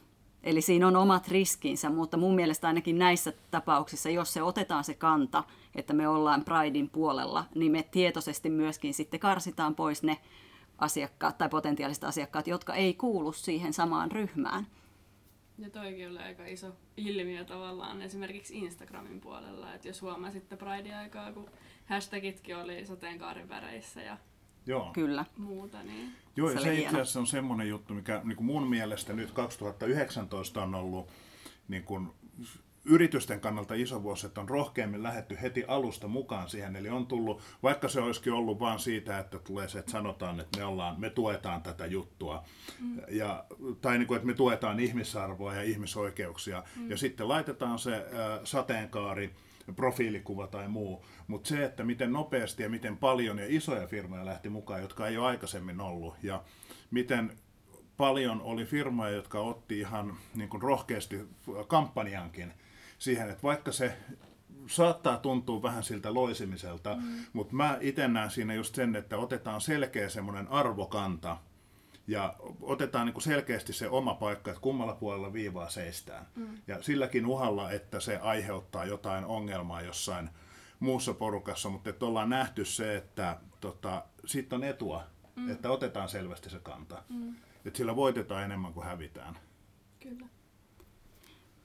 Eli 0.46 0.62
siinä 0.62 0.88
on 0.88 0.96
omat 0.96 1.28
riskinsä, 1.28 1.90
mutta 1.90 2.18
mun 2.18 2.36
mielestä 2.36 2.68
ainakin 2.68 2.98
näissä 2.98 3.34
tapauksissa, 3.52 4.10
jos 4.10 4.34
se 4.34 4.42
otetaan 4.42 4.84
se 4.84 4.94
kanta, 4.94 5.44
että 5.75 5.94
me 5.94 6.08
ollaan 6.08 6.46
Pridein 6.46 6.90
puolella, 6.90 7.46
niin 7.56 7.72
me 7.72 7.84
tietoisesti 7.84 8.50
myöskin 8.50 8.94
sitten 8.94 9.20
karsitaan 9.20 9.75
pois 9.75 10.04
ne 10.04 10.18
asiakkaat 10.78 11.38
tai 11.38 11.50
potentiaaliset 11.50 12.04
asiakkaat, 12.04 12.48
jotka 12.48 12.74
ei 12.74 12.94
kuulu 12.94 13.32
siihen 13.32 13.74
samaan 13.74 14.12
ryhmään. 14.12 14.68
Ja 15.58 15.70
toikin 15.70 16.10
oli 16.10 16.20
aika 16.20 16.46
iso 16.46 16.68
ilmiö 16.98 17.46
tavallaan 17.46 18.02
esimerkiksi 18.02 18.58
Instagramin 18.58 19.22
puolella, 19.22 19.74
että 19.74 19.88
jos 19.88 20.02
huomasitte 20.02 20.56
Pride-aikaa, 20.56 21.32
kun 21.32 21.50
hashtagitkin 21.86 22.58
oli 22.58 22.86
sateenkaarin 22.86 23.50
väreissä 23.50 24.02
ja 24.02 24.18
Joo. 24.65 24.91
Kyllä. 24.93 25.25
muuta. 25.38 25.84
Niin. 25.84 26.12
Joo, 26.36 26.50
ja 26.50 26.60
se, 26.60 26.63
se 26.63 26.75
itse 26.75 26.95
asiassa 26.95 27.19
on 27.19 27.27
semmoinen 27.27 27.69
juttu, 27.69 27.93
mikä 27.93 28.22
niin 28.24 28.36
kuin 28.36 28.45
mun 28.45 28.67
mielestä 28.67 29.13
nyt 29.13 29.31
2019 29.31 30.63
on 30.63 30.75
ollut 30.75 31.10
niin 31.67 31.84
kuin, 31.84 32.10
yritysten 32.86 33.39
kannalta 33.39 33.74
iso 33.74 34.03
vuosi, 34.03 34.27
että 34.27 34.41
on 34.41 34.50
rohkeammin 34.50 35.03
lähetty 35.03 35.38
heti 35.41 35.63
alusta 35.67 36.07
mukaan 36.07 36.50
siihen. 36.50 36.75
Eli 36.75 36.89
on 36.89 37.07
tullut, 37.07 37.41
vaikka 37.63 37.88
se 37.88 38.01
olisikin 38.01 38.34
ollut 38.34 38.60
vain 38.60 38.79
siitä, 38.79 39.19
että 39.19 39.39
tulee 39.39 39.67
se, 39.67 39.79
että 39.79 39.91
sanotaan, 39.91 40.39
että 40.39 40.60
me, 40.60 40.65
ollaan, 40.65 41.00
me 41.00 41.10
tuetaan 41.10 41.62
tätä 41.62 41.86
juttua. 41.86 42.43
Mm. 42.79 43.01
Ja, 43.10 43.45
tai 43.81 43.98
niin 43.98 44.07
kuin, 44.07 44.15
että 44.15 44.27
me 44.27 44.34
tuetaan 44.34 44.79
ihmisarvoa 44.79 45.55
ja 45.55 45.63
ihmisoikeuksia. 45.63 46.63
Mm. 46.75 46.89
Ja 46.89 46.98
sitten 46.98 47.27
laitetaan 47.27 47.79
se 47.79 47.95
äh, 47.95 48.39
sateenkaari 48.43 49.36
profiilikuva 49.74 50.48
tai 50.48 50.67
muu, 50.67 51.05
mutta 51.27 51.48
se, 51.50 51.65
että 51.65 51.84
miten 51.84 52.13
nopeasti 52.13 52.63
ja 52.63 52.69
miten 52.69 52.98
paljon 52.98 53.39
ja 53.39 53.45
isoja 53.50 53.88
firmoja 53.88 54.25
lähti 54.25 54.50
mukaan, 54.50 54.81
jotka 54.81 55.07
ei 55.07 55.17
ole 55.17 55.27
aikaisemmin 55.27 55.81
ollut, 55.81 56.15
ja 56.24 56.43
miten 56.91 57.31
paljon 57.98 58.41
oli 58.41 58.65
firmoja, 58.65 59.12
jotka 59.12 59.39
otti 59.39 59.79
ihan 59.79 60.17
niin 60.36 60.50
kuin 60.50 60.62
rohkeasti 60.62 61.19
kampanjankin 61.67 62.53
siihen, 63.00 63.29
että 63.29 63.43
vaikka 63.43 63.72
se 63.72 63.98
saattaa 64.67 65.17
tuntua 65.17 65.62
vähän 65.62 65.84
siltä 65.84 66.13
loisimiselta, 66.13 66.95
mm. 66.95 67.25
mutta 67.34 67.55
mä 67.55 67.77
itse 67.81 68.07
näen 68.07 68.31
siinä 68.31 68.53
just 68.53 68.75
sen, 68.75 68.95
että 68.95 69.17
otetaan 69.17 69.62
selkeä 69.62 70.10
semmoinen 70.10 70.48
arvokanta, 70.48 71.38
ja 72.08 72.36
otetaan 72.62 73.06
niin 73.06 73.14
kuin 73.14 73.24
selkeästi 73.24 73.74
se 73.74 73.90
oma 73.90 74.14
paikka, 74.14 74.52
että 74.52 74.62
kummalla 74.62 74.94
puolella 74.94 75.34
viivaa 75.34 75.70
seistään. 75.70 76.26
Mm. 76.36 76.48
Ja 76.68 76.84
silläkin 76.84 77.26
uhalla, 77.26 77.72
että 77.72 78.00
se 78.00 78.18
aiheuttaa 78.18 78.86
jotain 78.86 79.26
ongelmaa 79.26 79.82
jossain 79.82 80.30
muussa 80.80 81.14
porukassa, 81.14 81.70
mutta 81.70 81.90
että 81.90 82.06
ollaan 82.06 82.30
nähty 82.30 82.66
se, 82.66 82.96
että 82.96 83.40
tota, 83.62 84.06
siitä 84.26 84.56
on 84.56 84.64
etua, 84.64 85.04
mm. 85.36 85.52
että 85.52 85.72
otetaan 85.72 86.10
selvästi 86.10 86.50
se 86.50 86.60
kanta. 86.60 87.04
Mm. 87.10 87.36
Että 87.66 87.78
sillä 87.78 87.96
voitetaan 87.96 88.44
enemmän 88.44 88.74
kuin 88.74 88.86
hävitään. 88.86 89.38
Kyllä. 90.00 90.26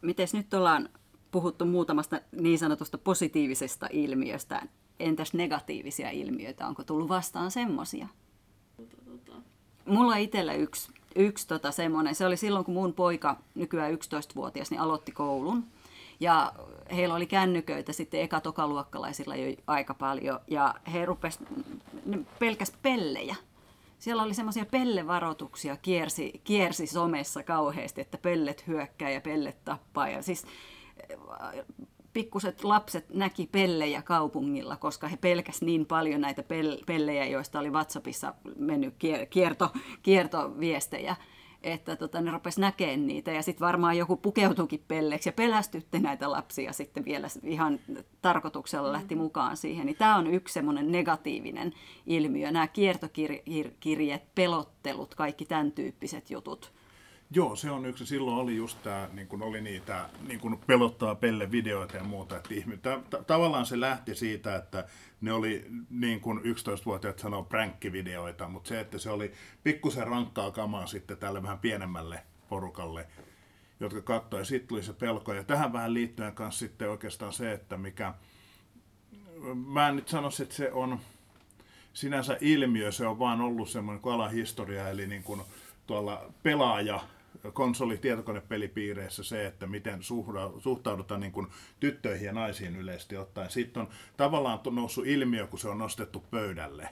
Mites 0.03 0.35
nyt 0.35 0.55
ollaan 0.55 0.89
puhuttu 1.31 1.65
muutamasta 1.65 2.21
niin 2.33 2.59
sanotusta 2.59 2.99
positiivisesta 2.99 3.89
ilmiöstä. 3.93 4.63
Entäs 5.01 5.35
negatiivisia 5.35 6.11
ilmiöitä? 6.11 6.67
Onko 6.67 6.85
tullut 6.85 7.09
vastaan 7.09 7.51
semmoisia? 7.51 8.09
Mulla 9.91 10.17
itsellä 10.17 10.53
yksi, 10.53 10.93
yksi 11.17 11.49
tota 11.49 11.73
semmoinen. 11.73 12.15
Se 12.15 12.27
oli 12.27 12.37
silloin, 12.37 12.65
kun 12.65 12.75
mun 12.75 12.93
poika, 12.93 13.37
nykyään 13.55 13.93
11-vuotias, 13.95 14.71
niin 14.71 14.81
aloitti 14.81 15.13
koulun. 15.13 15.65
Ja 16.21 16.53
heillä 16.97 17.15
oli 17.15 17.27
kännyköitä 17.27 17.93
sitten 17.93 18.21
eka-tokaluokkalaisilla 18.21 19.37
jo 19.37 19.57
aika 19.67 19.95
paljon. 19.95 20.41
Ja 20.49 20.75
he 20.93 21.05
rupes, 21.05 21.39
ne 22.07 22.19
pelkäs 22.39 22.73
pellejä. 22.83 23.37
Siellä 23.99 24.23
oli 24.23 24.35
semmoisia 24.35 24.65
pellevaroituksia, 24.65 25.77
kiersi, 25.77 26.41
kiersi 26.45 26.87
somessa 26.87 27.43
kauheasti, 27.43 28.01
että 28.01 28.19
pellet 28.19 28.67
hyökkää 28.67 29.11
ja 29.11 29.21
pellet 29.21 29.65
tappaa. 29.65 30.09
Ja 30.09 30.23
siis 30.23 30.47
pikkuset 32.13 32.65
lapset 32.65 33.15
näki 33.15 33.49
pellejä 33.53 34.03
kaupungilla, 34.03 34.77
koska 34.77 35.09
he 35.09 35.17
pelkäs 35.17 35.63
niin 35.63 35.87
paljon 35.87 36.21
näitä 36.21 36.45
pellejä, 36.87 37.27
joista 37.27 37.59
oli 37.59 37.71
WhatsAppissa 37.71 38.35
mennyt 38.57 38.95
kierto, 39.31 39.73
kiertoviestejä, 40.03 41.17
että 41.63 41.97
tota, 41.97 42.21
ne 42.21 42.31
rupes 42.31 42.59
näkemään 42.59 43.07
niitä 43.07 43.33
ja 43.33 43.43
sitten 43.43 43.67
varmaan 43.67 43.97
joku 43.97 44.17
pukeutuikin 44.17 44.85
pelleksi 44.89 45.29
ja 45.29 45.33
pelästytte 45.33 45.99
näitä 45.99 46.31
lapsia 46.31 46.73
sitten 46.73 47.05
vielä 47.05 47.29
ihan 47.43 47.81
tarkoituksella 48.23 48.93
lähti 48.93 49.15
mm-hmm. 49.15 49.25
mukaan 49.25 49.57
siihen. 49.57 49.87
Niin 49.87 49.97
tämä 49.97 50.17
on 50.17 50.27
yksi 50.27 50.53
semmoinen 50.53 50.93
negatiivinen 50.93 51.73
ilmiö, 52.07 52.51
nämä 52.51 52.67
kiertokirjeet, 52.67 54.35
pelottelut, 54.35 55.15
kaikki 55.15 55.45
tämän 55.45 55.73
tyyppiset 55.73 56.31
jutut 56.31 56.73
Joo, 57.35 57.57
se 57.57 57.71
on 57.71 57.87
yksi. 57.87 58.07
Silloin 58.07 58.37
oli 58.37 58.57
just 58.57 58.83
tämä, 58.83 59.09
niin 59.13 59.27
kun 59.27 59.43
oli 59.43 59.61
niitä 59.61 60.09
niin 60.29 60.41
kun 60.41 60.61
pelottaa 60.67 61.15
pelle 61.15 61.51
videoita 61.51 61.97
ja 61.97 62.05
muuta. 62.05 62.37
Että 62.37 62.55
ihme, 62.55 62.77
t- 62.77 63.27
tavallaan 63.27 63.67
se 63.67 63.81
lähti 63.81 64.15
siitä, 64.15 64.57
että 64.57 64.85
ne 65.21 65.33
oli 65.33 65.67
niin 65.91 66.21
kuin 66.21 66.39
11-vuotiaat 66.39 67.19
sanoo 67.19 67.43
prankkivideoita, 67.43 68.49
mutta 68.49 68.69
se, 68.69 68.81
että 68.81 68.99
se 68.99 69.11
oli 69.11 69.33
pikkusen 69.63 70.07
rankkaa 70.07 70.51
kamaa 70.51 70.87
sitten 70.87 71.17
tälle 71.17 71.43
vähän 71.43 71.59
pienemmälle 71.59 72.23
porukalle, 72.49 73.07
jotka 73.81 74.01
katsoi. 74.03 74.47
Sitten 74.47 74.69
tuli 74.69 74.83
se 74.83 74.93
pelko. 74.93 75.33
Ja 75.33 75.45
tähän 75.45 75.73
vähän 75.73 75.95
liittyen 75.95 76.35
kanssa 76.35 76.59
sitten 76.59 76.91
oikeastaan 76.91 77.33
se, 77.33 77.53
että 77.53 77.77
mikä... 77.77 78.15
Mä 79.55 79.89
en 79.89 79.97
nyt 79.97 80.09
sanoisi, 80.09 80.43
että 80.43 80.55
se 80.55 80.73
on 80.73 81.01
sinänsä 81.93 82.39
ilmiö, 82.41 82.93
se 82.93 83.07
on 83.07 83.19
vaan 83.19 83.41
ollut 83.41 83.69
semmoinen 83.69 84.03
kuin 84.03 84.15
alahistoria, 84.15 84.89
eli 84.89 85.07
niin 85.07 85.23
kuin 85.23 85.41
tuolla 85.87 86.33
pelaaja 86.43 87.01
konsoli 87.53 87.99
tietokonepelipiireissä 87.99 89.23
se, 89.23 89.47
että 89.47 89.67
miten 89.67 90.03
suhtaudutaan 90.59 91.21
niin 91.21 91.33
kuin 91.33 91.47
tyttöihin 91.81 92.27
ja 92.27 92.33
naisiin 92.33 92.77
yleisesti 92.77 93.17
ottaen. 93.17 93.51
Sitten 93.51 93.83
on 93.83 93.89
tavallaan 94.17 94.61
noussut 94.71 95.07
ilmiö, 95.07 95.47
kun 95.47 95.59
se 95.59 95.69
on 95.69 95.79
nostettu 95.79 96.25
pöydälle, 96.31 96.89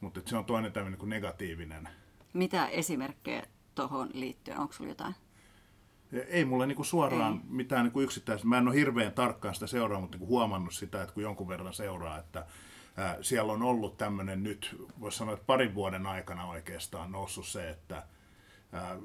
mutta 0.00 0.20
se 0.26 0.36
on 0.36 0.44
toinen 0.44 0.72
tämmöinen 0.72 0.98
kuin 0.98 1.10
negatiivinen. 1.10 1.88
Mitä 2.32 2.66
esimerkkejä 2.66 3.42
tuohon 3.74 4.10
liittyen? 4.12 4.58
Onko 4.58 4.72
sinulla 4.72 4.90
jotain? 4.90 5.14
Ei 6.28 6.44
mulle 6.44 6.66
niin 6.66 6.76
kuin 6.76 6.86
suoraan 6.86 7.32
Ei. 7.32 7.40
mitään 7.48 7.84
niin 7.84 7.92
kuin 7.92 8.04
yksittäistä. 8.04 8.46
Mä 8.46 8.58
en 8.58 8.68
ole 8.68 8.76
hirveän 8.76 9.12
tarkkaan 9.12 9.54
sitä 9.54 9.66
seuraa, 9.66 10.00
mutta 10.00 10.14
niin 10.14 10.26
kuin 10.26 10.28
huomannut 10.28 10.74
sitä, 10.74 11.02
että 11.02 11.14
kun 11.14 11.22
jonkun 11.22 11.48
verran 11.48 11.74
seuraa, 11.74 12.18
että 12.18 12.46
ää, 12.96 13.18
siellä 13.20 13.52
on 13.52 13.62
ollut 13.62 13.96
tämmöinen 13.96 14.42
nyt, 14.42 14.76
voisi 15.00 15.18
sanoa, 15.18 15.34
että 15.34 15.46
parin 15.46 15.74
vuoden 15.74 16.06
aikana 16.06 16.44
oikeastaan 16.44 17.12
noussut 17.12 17.46
se, 17.46 17.70
että 17.70 18.02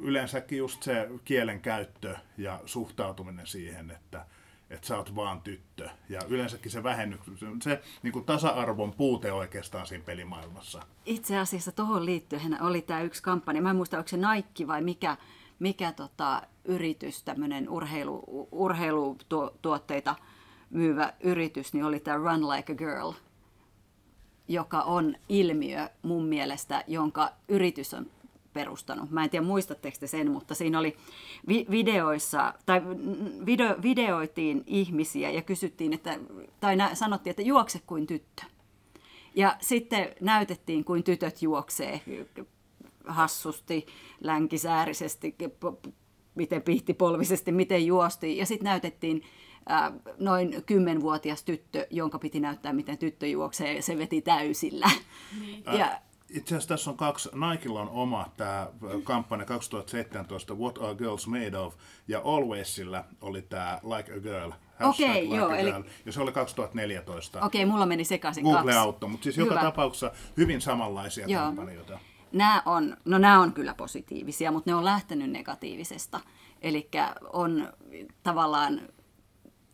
yleensäkin 0.02 0.58
just 0.58 0.84
se 0.84 1.10
kielen 1.26 1.62
käyttö 1.62 2.16
ja 2.38 2.60
suhtautuminen 2.66 3.48
siihen, 3.48 3.92
että, 3.92 4.26
että 4.70 4.88
sä 4.88 4.98
oot 4.98 5.16
vaan 5.16 5.42
tyttö. 5.42 5.90
Ja 6.10 6.22
yleensäkin 6.28 6.72
se 6.72 6.84
vähennys, 6.84 7.20
se 7.64 7.82
niin 8.04 8.14
kuin 8.14 8.26
tasa-arvon 8.26 8.94
puute 8.94 9.32
oikeastaan 9.32 9.88
siinä 9.88 10.04
pelimaailmassa. 10.04 10.82
Itse 11.06 11.38
asiassa 11.38 11.72
tuohon 11.72 12.06
liittyen 12.06 12.62
oli 12.62 12.82
tämä 12.82 13.02
yksi 13.02 13.24
kampanja. 13.24 13.62
Mä 13.62 13.70
en 13.70 13.76
muista, 13.76 13.98
onko 13.98 14.08
se 14.08 14.18
Nike 14.18 14.68
vai 14.68 14.82
mikä, 14.82 15.18
mikä 15.60 15.92
tota, 15.92 16.42
yritys, 16.66 17.24
tämmöinen 17.24 17.70
urheilu, 17.70 18.48
urheilutuotteita 18.52 20.16
myyvä 20.70 21.14
yritys, 21.24 21.74
niin 21.74 21.86
oli 21.86 22.00
tämä 22.00 22.18
Run 22.18 22.50
Like 22.50 22.74
a 22.74 22.76
Girl, 22.76 23.12
joka 24.48 24.82
on 24.82 25.16
ilmiö 25.30 25.90
mun 26.02 26.26
mielestä, 26.26 26.84
jonka 26.88 27.32
yritys 27.48 27.94
on 27.94 28.12
perustanut. 28.58 29.12
Mä 29.12 29.24
en 29.24 29.30
tiedä 29.30 29.46
muistatteko 29.46 29.98
te 30.00 30.08
sen, 30.08 30.32
mutta 30.32 30.56
siinä 30.56 30.80
oli 30.80 30.98
vi- 31.48 31.66
videoissa, 31.70 32.54
tai 32.66 32.82
video, 33.46 33.76
videoitiin 33.82 34.64
ihmisiä 34.66 35.32
ja 35.32 35.42
kysyttiin, 35.42 35.94
että, 35.94 36.20
tai 36.60 36.76
nä- 36.76 36.96
sanottiin, 36.96 37.32
että 37.32 37.42
juokse 37.42 37.80
kuin 37.88 38.08
tyttö. 38.08 38.44
Ja 39.36 39.56
sitten 39.62 40.16
näytettiin, 40.22 40.84
kuin 40.84 41.04
tytöt 41.04 41.42
juoksee 41.42 42.02
hassusti, 43.08 43.86
länkisäärisesti, 44.22 45.36
miten 46.36 46.62
pihtipolvisesti, 46.62 47.52
miten 47.52 47.86
juosti. 47.86 48.38
Ja 48.38 48.46
sitten 48.46 48.66
näytettiin 48.66 49.24
ää, 49.70 49.92
noin 50.20 50.64
kymmenvuotias 50.66 51.44
tyttö, 51.44 51.88
jonka 51.90 52.20
piti 52.20 52.40
näyttää, 52.40 52.74
miten 52.74 52.98
tyttö 52.98 53.28
juoksee, 53.28 53.74
ja 53.74 53.82
se 53.82 53.98
veti 53.98 54.22
täysillä. 54.22 54.90
Niin. 55.40 55.64
Ja, 55.80 56.00
itse 56.30 56.56
asiassa 56.56 56.70
tässä 56.70 56.92
on 56.92 56.98
kaksi, 56.98 57.30
Nikella 57.34 57.82
on 57.82 57.90
oma 57.90 58.26
tämä 58.38 58.68
kampanja 59.04 59.46
2017, 59.46 60.54
What 60.54 60.78
are 60.78 60.96
girls 60.96 61.28
made 61.28 61.58
of, 61.58 61.76
ja 62.08 62.22
Alwaysilla 62.24 63.04
oli 63.22 63.42
tämä 63.42 63.80
Like 63.84 64.14
a 64.14 64.20
girl, 64.20 64.52
Okei, 64.84 65.10
okay, 65.10 65.22
like 65.22 65.36
joo, 65.36 65.50
a 65.50 65.58
eli... 65.58 65.72
girl, 65.72 65.84
ja 66.06 66.12
se 66.12 66.22
oli 66.22 66.32
2014. 66.32 67.42
Okei, 67.42 67.64
okay, 67.64 67.72
mulla 67.72 67.86
meni 67.86 68.04
sekaisin 68.04 68.44
Google 68.44 68.62
kaksi. 68.62 68.78
auttoi, 68.78 69.10
mutta 69.10 69.24
siis 69.24 69.38
Hyvä. 69.38 69.48
joka 69.48 69.62
tapauksessa 69.62 70.12
hyvin 70.38 70.62
samanlaisia 70.62 71.28
Joo. 71.28 71.44
kampanjoita. 71.44 72.00
Nämä 72.32 72.62
on, 72.66 72.98
no 73.06 73.18
nämä 73.18 73.40
on 73.40 73.54
kyllä 73.54 73.74
positiivisia, 73.74 74.52
mutta 74.52 74.72
ne 74.72 74.76
on 74.76 74.86
lähtenyt 74.86 75.32
negatiivisesta. 75.32 76.20
Eli 76.62 76.90
on 77.34 77.74
tavallaan 78.24 78.82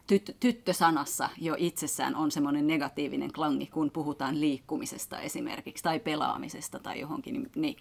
tyt, 0.08 0.36
tyttösanassa 0.40 1.30
jo 1.38 1.56
itsessään 1.58 2.16
on 2.16 2.32
semmoinen 2.32 2.68
negatiivinen 2.68 3.34
klangi, 3.34 3.68
kun 3.68 3.92
puhutaan 3.92 4.40
liikkumisesta 4.40 5.20
esimerkiksi 5.20 5.84
tai 5.84 6.00
pelaamisesta 6.00 6.80
tai 6.80 7.00
johonkin, 7.00 7.34
niin, 7.34 7.52
niin 7.56 7.78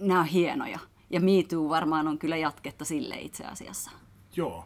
nämä 0.00 0.20
on 0.20 0.26
hienoja. 0.26 0.78
Ja 1.10 1.20
Too 1.48 1.68
varmaan 1.68 2.08
on 2.08 2.18
kyllä 2.18 2.36
jatketta 2.36 2.84
sille 2.84 3.16
itse 3.20 3.44
asiassa. 3.44 3.90
Joo. 4.36 4.64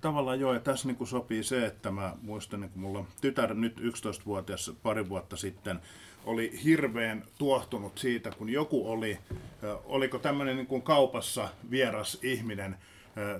Tavallaan 0.00 0.40
joo, 0.40 0.54
ja 0.54 0.60
tässä 0.60 0.88
niin 0.88 0.96
kuin 0.96 1.08
sopii 1.08 1.44
se, 1.44 1.66
että 1.66 1.90
mä 1.90 2.16
muistan, 2.22 2.60
niin 2.60 2.70
kun 2.70 2.82
mulla 2.82 3.04
tytär 3.20 3.54
nyt 3.54 3.80
11-vuotias 3.80 4.72
pari 4.82 5.08
vuotta 5.08 5.36
sitten 5.36 5.80
oli 6.24 6.60
hirveän 6.64 7.24
tuohtunut 7.38 7.98
siitä, 7.98 8.30
kun 8.30 8.48
joku 8.48 8.90
oli, 8.90 9.18
oliko 9.84 10.18
tämmöinen 10.18 10.56
niin 10.56 10.66
kuin 10.66 10.82
kaupassa 10.82 11.48
vieras 11.70 12.18
ihminen, 12.22 12.76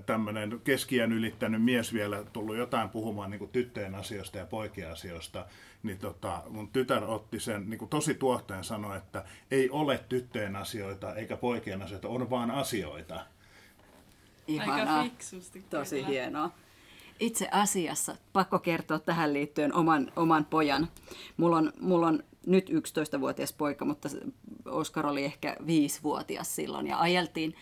tämmöinen 0.06 0.60
keskiän 0.64 1.12
ylittänyt 1.12 1.62
mies 1.62 1.92
vielä 1.92 2.24
tullut 2.32 2.56
jotain 2.56 2.88
puhumaan 2.88 3.30
niin 3.30 3.38
kuin 3.38 3.50
tyttöjen 3.50 3.94
asioista 3.94 4.38
ja 4.38 4.46
poikien 4.46 4.92
asioista, 4.92 5.46
niin 5.82 5.98
tota, 5.98 6.42
mun 6.48 6.68
tytär 6.68 7.04
otti 7.04 7.40
sen 7.40 7.70
niin 7.70 7.78
kuin 7.78 7.88
tosi 7.88 8.14
tuohtaen 8.14 8.58
ja 8.58 8.62
sanoi, 8.62 8.96
että 8.96 9.24
ei 9.50 9.70
ole 9.70 10.04
tyttöjen 10.08 10.56
asioita 10.56 11.14
eikä 11.14 11.36
poikien 11.36 11.82
asioita, 11.82 12.08
on 12.08 12.30
vaan 12.30 12.50
asioita. 12.50 13.26
Ihanaa. 14.46 14.98
Aika 14.98 15.10
fiksusti. 15.10 15.64
Tosi 15.70 15.96
kyllä. 15.96 16.08
hienoa. 16.08 16.50
Itse 17.20 17.48
asiassa, 17.52 18.16
pakko 18.32 18.58
kertoa 18.58 18.98
tähän 18.98 19.32
liittyen 19.32 19.74
oman, 19.74 20.12
oman 20.16 20.44
pojan. 20.44 20.88
Mulla 21.36 21.56
on, 21.56 21.72
mulla 21.80 22.06
on 22.06 22.22
nyt 22.46 22.70
11-vuotias 22.70 23.52
poika, 23.52 23.84
mutta 23.84 24.08
Oskar 24.64 25.06
oli 25.06 25.24
ehkä 25.24 25.56
5-vuotias 25.60 26.56
silloin. 26.56 26.86
Ja 26.86 26.98
ajeltiin, 26.98 27.54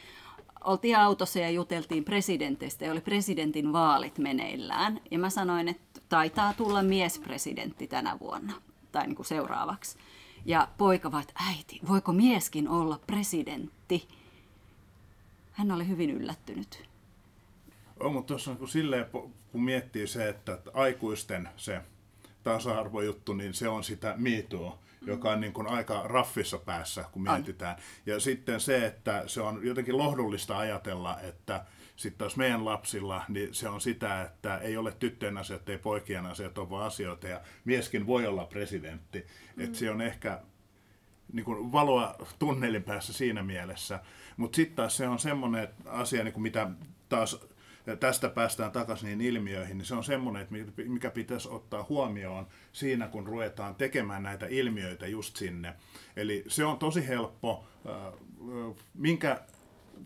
oltiin 0.64 0.96
autossa 0.96 1.38
ja 1.38 1.50
juteltiin 1.50 2.04
presidenteistä 2.04 2.84
ja 2.84 2.92
oli 2.92 3.00
presidentin 3.00 3.72
vaalit 3.72 4.18
meneillään. 4.18 5.00
Ja 5.10 5.18
mä 5.18 5.30
sanoin, 5.30 5.68
että 5.68 6.00
taitaa 6.08 6.54
tulla 6.54 6.82
miespresidentti 6.82 7.86
tänä 7.86 8.18
vuonna 8.20 8.52
tai 8.92 9.06
niin 9.06 9.16
kuin 9.16 9.26
seuraavaksi. 9.26 9.98
Ja 10.44 10.68
poika 10.78 11.12
vaan, 11.12 11.24
äiti, 11.48 11.80
voiko 11.88 12.12
mieskin 12.12 12.68
olla 12.68 13.00
presidentti? 13.06 14.08
Hän 15.52 15.72
oli 15.72 15.88
hyvin 15.88 16.10
yllättynyt. 16.10 16.88
On, 18.00 18.12
mutta 18.12 18.28
tuossa 18.28 18.50
on 18.50 18.56
kun 18.56 18.68
silleen, 18.68 19.06
kun 19.52 19.62
miettii 19.62 20.06
se, 20.06 20.28
että 20.28 20.58
aikuisten 20.74 21.48
se 21.56 21.80
tasa-arvojuttu, 22.42 23.34
niin 23.34 23.54
se 23.54 23.68
on 23.68 23.84
sitä 23.84 24.14
miitoa, 24.16 24.78
joka 25.06 25.30
on 25.30 25.40
niin 25.40 25.52
kuin 25.52 25.66
aika 25.66 26.02
raffissa 26.04 26.58
päässä, 26.58 27.04
kun 27.12 27.28
On. 27.28 27.34
mietitään. 27.34 27.76
Ja 28.06 28.20
sitten 28.20 28.60
se, 28.60 28.86
että 28.86 29.22
se 29.26 29.40
on 29.40 29.66
jotenkin 29.66 29.98
lohdullista 29.98 30.58
ajatella, 30.58 31.20
että 31.20 31.64
sitten 31.96 32.18
taas 32.18 32.36
meidän 32.36 32.64
lapsilla, 32.64 33.24
niin 33.28 33.54
se 33.54 33.68
on 33.68 33.80
sitä, 33.80 34.22
että 34.22 34.58
ei 34.58 34.76
ole 34.76 34.92
tyttöjen 34.92 35.38
asiat, 35.38 35.68
ei 35.68 35.78
poikien 35.78 36.26
asiat, 36.26 36.58
on 36.58 36.70
vaan 36.70 36.86
asioita, 36.86 37.28
ja 37.28 37.40
mieskin 37.64 38.06
voi 38.06 38.26
olla 38.26 38.44
presidentti. 38.44 39.26
Että 39.58 39.78
se 39.78 39.90
on 39.90 40.00
ehkä 40.00 40.40
niin 41.32 41.44
kuin 41.44 41.72
valoa 41.72 42.14
tunnelin 42.38 42.82
päässä 42.82 43.12
siinä 43.12 43.42
mielessä. 43.42 44.00
Mutta 44.36 44.56
sitten 44.56 44.76
taas 44.76 44.96
se 44.96 45.08
on 45.08 45.18
semmoinen 45.18 45.68
asia, 45.86 46.24
niin 46.24 46.32
kuin 46.32 46.42
mitä 46.42 46.70
taas 47.08 47.40
tästä 48.00 48.28
päästään 48.28 48.72
takaisin 48.72 49.06
niihin 49.06 49.34
ilmiöihin, 49.36 49.78
niin 49.78 49.86
se 49.86 49.94
on 49.94 50.04
semmoinen, 50.04 50.42
että 50.42 50.82
mikä- 50.86 51.10
pitäisi 51.10 51.48
ottaa 51.48 51.86
huomioon 51.88 52.46
siinä, 52.72 53.08
kun 53.08 53.26
ruvetaan 53.26 53.74
tekemään 53.74 54.22
näitä 54.22 54.46
ilmiöitä 54.46 55.06
just 55.06 55.36
sinne. 55.36 55.74
Eli 56.16 56.44
se 56.48 56.64
on 56.64 56.78
tosi 56.78 57.08
helppo, 57.08 57.64
minkä 58.94 59.40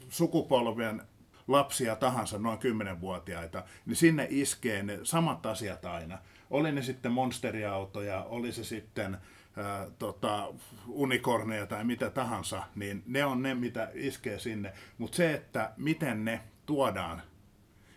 sukupolven 0.08 1.02
lapsia 1.48 1.96
tahansa, 1.96 2.38
noin 2.38 2.58
10-vuotiaita, 2.58 3.64
niin 3.86 3.96
sinne 3.96 4.26
iskee 4.30 4.82
ne 4.82 4.98
samat 5.02 5.46
asiat 5.46 5.84
aina. 5.84 6.18
Oli 6.50 6.72
ne 6.72 6.82
sitten 6.82 7.12
monsteriautoja, 7.12 8.22
oli 8.22 8.52
se 8.52 8.64
sitten 8.64 9.18
ää, 9.56 9.86
tota, 9.98 10.52
unikorneja 10.88 11.66
tai 11.66 11.84
mitä 11.84 12.10
tahansa, 12.10 12.62
niin 12.74 13.02
ne 13.06 13.24
on 13.24 13.42
ne, 13.42 13.54
mitä 13.54 13.90
iskee 13.94 14.38
sinne. 14.38 14.72
Mutta 14.98 15.16
se, 15.16 15.34
että 15.34 15.72
miten 15.76 16.24
ne 16.24 16.40
tuodaan, 16.66 17.22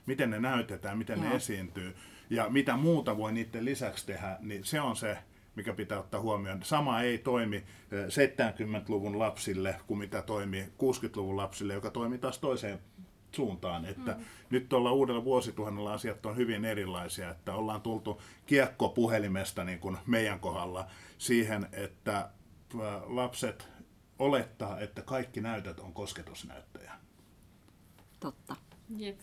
miten 0.09 0.29
ne 0.29 0.39
näytetään, 0.39 0.97
miten 0.97 1.19
Joo. 1.19 1.29
ne 1.29 1.35
esiintyy 1.35 1.95
ja 2.29 2.49
mitä 2.49 2.77
muuta 2.77 3.17
voi 3.17 3.31
niiden 3.31 3.65
lisäksi 3.65 4.05
tehdä, 4.05 4.37
niin 4.39 4.63
se 4.63 4.81
on 4.81 4.95
se, 4.95 5.17
mikä 5.55 5.73
pitää 5.73 5.99
ottaa 5.99 6.21
huomioon. 6.21 6.63
Sama 6.63 7.01
ei 7.01 7.17
toimi 7.17 7.57
eh, 7.57 7.65
70-luvun 7.91 9.19
lapsille 9.19 9.75
kuin 9.87 9.97
mitä 9.97 10.21
toimi 10.21 10.61
60-luvun 10.61 11.37
lapsille, 11.37 11.73
joka 11.73 11.91
toimi 11.91 12.17
taas 12.17 12.39
toiseen 12.39 12.79
suuntaan. 13.31 13.85
Että 13.85 14.11
mm. 14.11 14.25
nyt 14.49 14.69
tuolla 14.69 14.91
uudella 14.91 15.23
vuosituhannella 15.23 15.93
asiat 15.93 16.25
on 16.25 16.37
hyvin 16.37 16.65
erilaisia, 16.65 17.29
että 17.29 17.53
ollaan 17.53 17.81
tultu 17.81 18.21
kiekkopuhelimesta 18.45 19.63
niin 19.63 19.79
kuin 19.79 19.97
meidän 20.05 20.39
kohdalla 20.39 20.87
siihen, 21.17 21.67
että 21.71 22.29
eh, 22.73 22.79
lapset 23.05 23.69
olettaa, 24.19 24.79
että 24.79 25.01
kaikki 25.01 25.41
näytöt 25.41 25.79
on 25.79 25.93
kosketusnäyttöjä. 25.93 26.91
Totta. 28.19 28.55
Jep. 28.97 29.19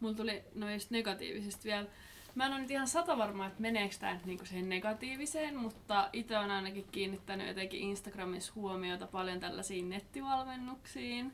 Mulla 0.00 0.14
tuli 0.14 0.42
noista 0.54 0.94
negatiivisista 0.94 1.64
vielä. 1.64 1.86
Mä 2.34 2.46
en 2.46 2.52
ole 2.52 2.60
nyt 2.60 2.70
ihan 2.70 2.88
sata 2.88 3.18
varma, 3.18 3.46
että 3.46 3.62
meneekö 3.62 3.94
tämä 4.00 4.20
niinku 4.24 4.46
siihen 4.46 4.68
negatiiviseen, 4.68 5.56
mutta 5.56 6.10
itse 6.12 6.38
on 6.38 6.50
ainakin 6.50 6.86
kiinnittänyt 6.92 7.48
jotenkin 7.48 7.80
Instagramissa 7.80 8.52
huomiota 8.54 9.06
paljon 9.06 9.40
tällaisiin 9.40 9.88
nettivalmennuksiin. 9.88 11.32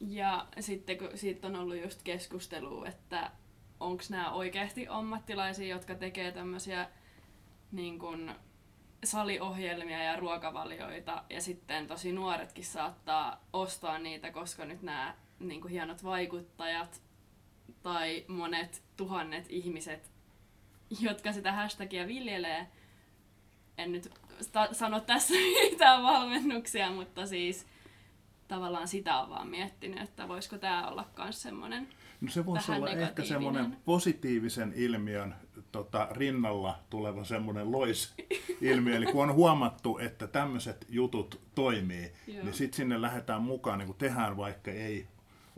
Ja 0.00 0.46
sitten 0.60 0.98
kun 0.98 1.10
siitä 1.14 1.46
on 1.46 1.56
ollut 1.56 1.82
just 1.82 2.02
keskustelua, 2.02 2.86
että 2.86 3.30
onko 3.80 4.02
nämä 4.10 4.32
oikeasti 4.32 4.86
ammattilaisia, 4.88 5.68
jotka 5.68 5.94
tekee 5.94 6.32
tämmöisiä 6.32 6.88
niin 7.72 7.98
kun, 7.98 8.34
saliohjelmia 9.04 10.02
ja 10.02 10.16
ruokavalioita, 10.16 11.24
ja 11.30 11.40
sitten 11.40 11.86
tosi 11.86 12.12
nuoretkin 12.12 12.64
saattaa 12.64 13.44
ostaa 13.52 13.98
niitä, 13.98 14.30
koska 14.30 14.64
nyt 14.64 14.82
nämä 14.82 15.14
niin 15.38 15.68
hienot 15.68 16.04
vaikuttajat 16.04 17.07
tai 17.82 18.24
monet 18.28 18.82
tuhannet 18.96 19.46
ihmiset, 19.48 20.10
jotka 21.00 21.32
sitä 21.32 21.52
hashtagia 21.52 22.06
viljelee, 22.06 22.66
en 23.78 23.92
nyt 23.92 24.10
sta- 24.40 24.74
sano 24.74 25.00
tässä 25.00 25.34
mitään 25.70 26.02
valmennuksia, 26.02 26.90
mutta 26.90 27.26
siis 27.26 27.66
tavallaan 28.48 28.88
sitä 28.88 29.18
on 29.18 29.30
vaan 29.30 29.48
miettinyt, 29.48 30.00
että 30.00 30.28
voisiko 30.28 30.58
tämä 30.58 30.88
olla 30.88 31.08
myös 31.18 31.42
semmoinen 31.42 31.88
No 32.20 32.30
se 32.30 32.46
voisi 32.46 32.72
olla 32.72 32.90
ehkä 32.90 33.24
semmoinen 33.24 33.76
positiivisen 33.84 34.72
ilmiön 34.76 35.34
tota, 35.72 36.08
rinnalla 36.10 36.78
tuleva 36.90 37.24
semmoinen 37.24 37.72
loisilmiö. 37.72 38.96
Eli 38.96 39.06
kun 39.06 39.22
on 39.22 39.34
huomattu, 39.34 39.98
että 39.98 40.26
tämmöiset 40.26 40.86
jutut 40.88 41.40
toimii, 41.54 42.12
Joo. 42.26 42.44
niin 42.44 42.54
sitten 42.54 42.76
sinne 42.76 43.02
lähdetään 43.02 43.42
mukaan, 43.42 43.78
niin 43.78 43.86
kuin 43.86 43.98
tehdään 43.98 44.36
vaikka 44.36 44.70
ei 44.70 45.06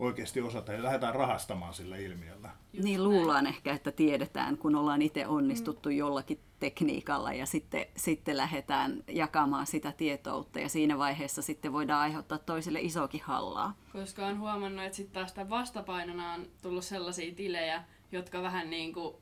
oikeasti 0.01 0.41
osata, 0.41 0.73
ja 0.73 0.83
lähdetään 0.83 1.15
rahastamaan 1.15 1.73
sillä 1.73 1.97
ilmiöllä. 1.97 2.49
Niin 2.83 3.03
luullaan 3.03 3.47
ehkä, 3.47 3.73
että 3.73 3.91
tiedetään, 3.91 4.57
kun 4.57 4.75
ollaan 4.75 5.01
itse 5.01 5.27
onnistuttu 5.27 5.89
mm. 5.89 5.95
jollakin 5.95 6.39
tekniikalla 6.59 7.33
ja 7.33 7.45
sitten, 7.45 7.85
sitten 7.95 8.37
lähdetään 8.37 9.03
jakamaan 9.07 9.67
sitä 9.67 9.91
tietoutta 9.91 10.59
ja 10.59 10.69
siinä 10.69 10.97
vaiheessa 10.97 11.41
sitten 11.41 11.73
voidaan 11.73 12.01
aiheuttaa 12.01 12.37
toiselle 12.37 12.81
isokin 12.81 13.21
hallaa. 13.23 13.77
Koska 13.91 14.27
on 14.27 14.39
huomannut, 14.39 14.85
että 14.85 14.95
sitten 14.95 15.13
taas 15.13 15.33
tämän 15.33 15.49
vastapainona 15.49 16.33
on 16.33 16.45
tullut 16.61 16.85
sellaisia 16.85 17.35
tilejä, 17.35 17.83
jotka 18.11 18.41
vähän 18.41 18.69
niin 18.69 18.93
kuin 18.93 19.15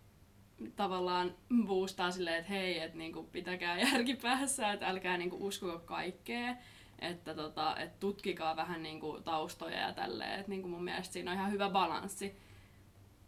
tavallaan 0.76 1.36
boostaa 1.66 2.12
silleen, 2.12 2.38
että 2.38 2.52
hei, 2.52 2.80
että 2.80 2.98
niin 2.98 3.14
kuin 3.14 3.28
pitäkää 3.28 3.80
järki 3.80 4.16
päässä, 4.16 4.72
että 4.72 4.88
älkää 4.88 5.18
niin 5.18 5.30
kuin 5.30 5.42
uskoko 5.42 5.80
kaikkea. 5.80 6.56
Että 7.02 7.36
tota, 7.36 7.78
et 7.78 8.00
tutkikaa 8.00 8.56
vähän 8.56 8.84
niinku 8.84 9.20
taustoja 9.24 9.78
ja 9.80 9.94
tälleen. 9.94 10.40
Et 10.40 10.48
niinku 10.48 10.68
mun 10.68 10.84
mielestä 10.84 11.14
siinä 11.14 11.32
on 11.32 11.38
ihan 11.38 11.52
hyvä 11.52 11.70
balanssi 11.70 12.36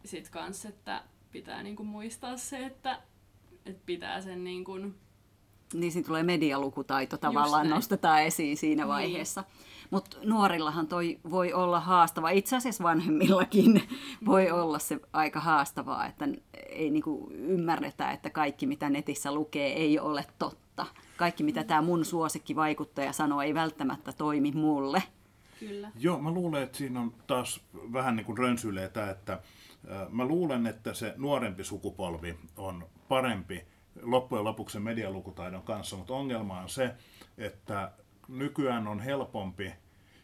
sit 0.06 0.30
kans, 0.30 0.66
että 0.66 1.04
pitää 1.32 1.64
niinku 1.64 1.84
muistaa 1.84 2.38
se, 2.38 2.66
että 2.66 3.02
et 3.66 3.86
pitää 3.86 4.22
sen 4.22 4.44
niinku, 4.44 4.78
Niin 5.74 5.92
siinä 5.92 6.08
tulee 6.08 6.24
medialukutaito 6.24 7.18
tavallaan, 7.18 7.70
nostetaan 7.70 8.24
esiin 8.24 8.58
siinä 8.58 8.84
Niin. 8.84 8.90
vaiheessa. 8.90 9.44
Mutta 9.92 10.18
nuorillahan 10.24 10.88
toi 10.88 11.20
voi 11.30 11.54
olla 11.54 11.80
haastava, 11.80 12.30
itse 12.30 12.56
asiassa 12.56 12.84
vanhemmillakin 12.84 13.84
voi 14.26 14.52
olla 14.52 14.80
se 14.80 15.00
aika 15.14 15.40
haastavaa, 15.40 16.06
että 16.06 16.28
ei 16.70 16.90
niinku 16.90 17.32
ymmärretä, 17.34 18.12
että 18.12 18.30
kaikki 18.30 18.66
mitä 18.68 18.90
netissä 18.90 19.34
lukee 19.34 19.74
ei 19.74 20.00
ole 20.00 20.26
totta. 20.40 20.61
Kaikki 21.18 21.44
mitä 21.44 21.64
tämä 21.64 21.82
mun 21.82 22.06
suosikkivaikuttaja 22.06 23.14
sanoo 23.14 23.42
ei 23.42 23.54
välttämättä 23.54 24.14
toimi 24.14 24.52
mulle. 24.52 25.04
kyllä. 25.60 25.92
Joo, 26.00 26.20
mä 26.20 26.32
luulen, 26.32 26.64
että 26.64 26.78
siinä 26.78 27.00
on 27.00 27.14
taas 27.28 27.62
vähän 27.94 28.16
niin 28.16 28.26
kuin 28.26 28.38
rönsyilee 28.38 28.90
tämä, 28.90 29.10
että 29.10 29.42
mä 30.10 30.26
luulen, 30.26 30.68
että 30.68 30.94
se 30.94 31.14
nuorempi 31.18 31.64
sukupolvi 31.64 32.38
on 32.58 32.88
parempi 33.08 33.66
loppujen 34.02 34.44
lopuksi 34.44 34.80
medialukutaidon 34.80 35.62
kanssa, 35.64 35.96
mutta 35.96 36.14
ongelma 36.14 36.62
on 36.62 36.70
se, 36.70 36.96
että 37.38 37.92
nykyään 38.28 38.88
on 38.88 39.00
helpompi 39.00 39.74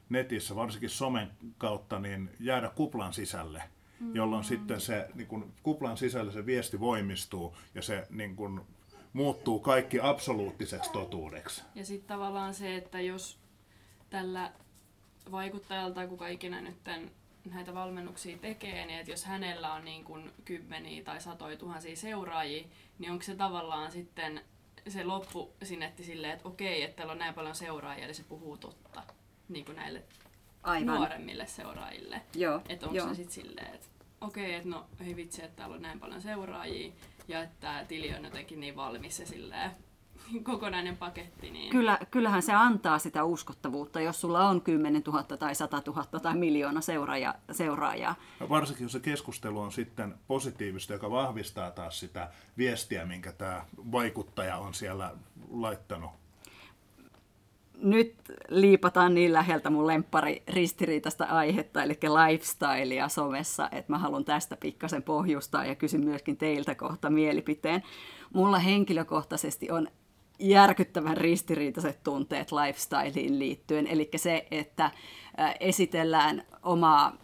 netissä, 0.09 0.55
varsinkin 0.55 0.89
somen 0.89 1.31
kautta, 1.57 1.99
niin 1.99 2.29
jäädä 2.39 2.69
kuplan 2.69 3.13
sisälle, 3.13 3.63
jolloin 4.13 4.43
sitten 4.43 4.81
se 4.81 5.09
niin 5.15 5.27
kun, 5.27 5.53
kuplan 5.63 5.97
sisällä 5.97 6.31
se 6.31 6.45
viesti 6.45 6.79
voimistuu 6.79 7.57
ja 7.75 7.81
se 7.81 8.07
niin 8.09 8.35
kun, 8.35 8.65
muuttuu 9.13 9.59
kaikki 9.59 9.99
absoluuttiseksi 9.99 10.91
totuudeksi. 10.91 11.63
Ja 11.75 11.85
sitten 11.85 12.07
tavallaan 12.07 12.53
se, 12.53 12.75
että 12.75 13.01
jos 13.01 13.37
tällä 14.09 14.51
vaikuttajalla 15.31 15.95
tai 15.95 16.07
kuka 16.07 16.27
ikinä 16.27 16.61
nyt 16.61 16.75
näitä 17.45 17.73
valmennuksia 17.73 18.37
tekee, 18.37 18.85
niin 18.85 18.99
että 18.99 19.11
jos 19.11 19.25
hänellä 19.25 19.73
on 19.73 19.85
niin 19.85 20.03
kuin 20.03 20.31
kymmeniä 20.45 21.03
tai 21.03 21.21
satoja 21.21 21.57
tuhansia 21.57 21.95
seuraajia, 21.95 22.63
niin 22.99 23.11
onko 23.11 23.23
se 23.23 23.35
tavallaan 23.35 23.91
sitten 23.91 24.41
se 24.87 25.03
loppu 25.03 25.53
sinetti 25.63 26.03
silleen, 26.03 26.33
että 26.33 26.47
okei, 26.47 26.83
että 26.83 26.95
täällä 26.95 27.11
on 27.11 27.19
näin 27.19 27.33
paljon 27.33 27.55
seuraajia, 27.55 28.05
eli 28.05 28.13
se 28.13 28.23
puhuu 28.23 28.57
totta 28.57 29.03
niin 29.49 29.65
kuin 29.65 29.75
näille 29.75 30.03
Aivan. 30.63 30.95
nuoremmille 30.95 31.47
seuraajille. 31.47 32.21
Joo, 32.35 32.61
Että 32.69 32.87
onko 32.87 33.07
se 33.07 33.15
sitten 33.15 33.33
silleen, 33.33 33.75
että 33.75 33.87
okei, 34.21 34.53
että 34.53 34.69
no 34.69 34.85
ei 35.05 35.15
vitsi, 35.15 35.43
että 35.43 35.57
täällä 35.57 35.75
on 35.75 35.81
näin 35.81 35.99
paljon 35.99 36.21
seuraajia 36.21 36.91
ja 37.27 37.43
että 37.43 37.55
tämä 37.59 37.85
tili 37.87 38.15
on 38.15 38.23
jotenkin 38.23 38.59
niin 38.59 38.75
valmis 38.75 39.19
ja 39.19 39.25
silleen 39.25 39.71
kokonainen 40.43 40.97
paketti. 40.97 41.51
Niin... 41.51 41.71
Kyllä, 41.71 41.99
kyllähän 42.11 42.41
se 42.41 42.53
antaa 42.53 42.99
sitä 42.99 43.23
uskottavuutta, 43.23 44.01
jos 44.01 44.21
sulla 44.21 44.49
on 44.49 44.61
10 44.61 45.01
000 45.07 45.23
tai 45.23 45.55
100 45.55 45.81
000 45.87 46.05
tai 46.19 46.35
miljoona 46.35 46.81
seuraaja, 46.81 47.35
seuraajaa. 47.51 48.15
Ja 48.39 48.49
Varsinkin 48.49 48.85
jos 48.85 48.91
se 48.91 48.99
keskustelu 48.99 49.59
on 49.59 49.71
sitten 49.71 50.15
positiivista, 50.27 50.93
joka 50.93 51.11
vahvistaa 51.11 51.71
taas 51.71 51.99
sitä 51.99 52.29
viestiä, 52.57 53.05
minkä 53.05 53.31
tämä 53.31 53.65
vaikuttaja 53.91 54.57
on 54.57 54.73
siellä 54.73 55.15
laittanut. 55.51 56.11
Nyt 57.87 58.15
liipataan 58.49 59.13
niin 59.13 59.33
läheltä 59.33 59.69
mun 59.69 59.87
lemppari 59.87 60.43
ristiriitaista 60.47 61.25
aihetta, 61.25 61.83
eli 61.83 61.93
lifestylea 62.03 63.09
somessa, 63.09 63.69
että 63.71 63.93
mä 63.93 63.97
haluan 63.97 64.25
tästä 64.25 64.57
pikkasen 64.57 65.03
pohjustaa 65.03 65.65
ja 65.65 65.75
kysyn 65.75 66.05
myöskin 66.05 66.37
teiltä 66.37 66.75
kohta 66.75 67.09
mielipiteen. 67.09 67.83
Mulla 68.33 68.59
henkilökohtaisesti 68.59 69.71
on 69.71 69.87
järkyttävän 70.39 71.17
ristiriitaiset 71.17 72.03
tunteet 72.03 72.51
lifestyleen 72.51 73.39
liittyen, 73.39 73.87
eli 73.87 74.09
se, 74.15 74.47
että 74.51 74.91
esitellään 75.59 76.43
omaa 76.63 77.17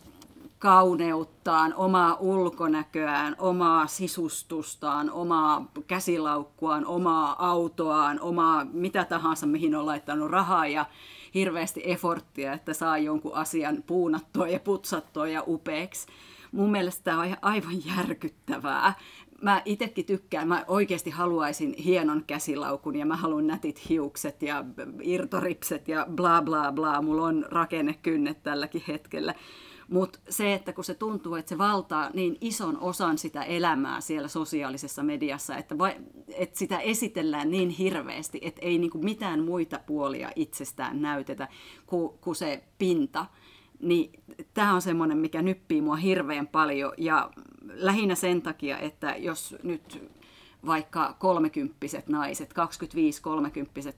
kauneuttaan, 0.63 1.73
omaa 1.77 2.17
ulkonäköään, 2.19 3.35
omaa 3.39 3.87
sisustustaan, 3.87 5.11
omaa 5.11 5.71
käsilaukkuaan, 5.87 6.85
omaa 6.85 7.51
autoaan, 7.51 8.19
omaa 8.19 8.65
mitä 8.73 9.05
tahansa, 9.05 9.45
mihin 9.45 9.75
on 9.75 9.85
laittanut 9.85 10.31
rahaa 10.31 10.67
ja 10.67 10.85
hirveästi 11.33 11.81
eforttia, 11.85 12.53
että 12.53 12.73
saa 12.73 12.97
jonkun 12.97 13.35
asian 13.35 13.83
puunattua 13.87 14.47
ja 14.47 14.59
putsattua 14.59 15.27
ja 15.27 15.43
upeaksi. 15.47 16.07
Mun 16.51 16.71
mielestä 16.71 17.03
tämä 17.03 17.21
on 17.21 17.37
aivan 17.41 17.85
järkyttävää. 17.97 18.93
Mä 19.41 19.61
itsekin 19.65 20.05
tykkään, 20.05 20.47
mä 20.47 20.65
oikeasti 20.67 21.09
haluaisin 21.09 21.75
hienon 21.77 22.23
käsilaukun 22.27 22.95
ja 22.95 23.05
mä 23.05 23.15
haluan 23.15 23.47
nätit 23.47 23.89
hiukset 23.89 24.41
ja 24.41 24.65
irtoripset 25.01 25.87
ja 25.87 26.07
bla 26.15 26.41
bla 26.41 26.71
bla. 26.71 27.01
Mulla 27.01 27.23
on 27.23 27.45
rakennekynnet 27.49 28.43
tälläkin 28.43 28.83
hetkellä. 28.87 29.33
Mutta 29.93 30.19
se, 30.29 30.53
että 30.53 30.73
kun 30.73 30.83
se 30.83 30.93
tuntuu, 30.93 31.35
että 31.35 31.49
se 31.49 31.57
valtaa 31.57 32.09
niin 32.13 32.37
ison 32.41 32.77
osan 32.79 33.17
sitä 33.17 33.43
elämää 33.43 34.01
siellä 34.01 34.27
sosiaalisessa 34.27 35.03
mediassa, 35.03 35.57
että, 35.57 35.77
vai, 35.77 35.95
että 36.33 36.59
sitä 36.59 36.79
esitellään 36.79 37.51
niin 37.51 37.69
hirveästi, 37.69 38.39
että 38.41 38.61
ei 38.61 38.77
niinku 38.77 38.97
mitään 38.97 39.43
muita 39.43 39.79
puolia 39.85 40.31
itsestään 40.35 41.01
näytetä 41.01 41.47
kuin, 41.85 42.17
kuin 42.21 42.35
se 42.35 42.63
pinta, 42.77 43.25
niin 43.79 44.11
tämä 44.53 44.73
on 44.73 44.81
semmoinen, 44.81 45.17
mikä 45.17 45.41
nyppii 45.41 45.81
mua 45.81 45.95
hirveän 45.95 46.47
paljon. 46.47 46.93
Ja 46.97 47.31
lähinnä 47.73 48.15
sen 48.15 48.41
takia, 48.41 48.79
että 48.79 49.15
jos 49.17 49.55
nyt 49.63 50.11
vaikka 50.65 51.15
kolmekymppiset 51.19 52.07
naiset, 52.07 52.53
25-30 52.53 52.55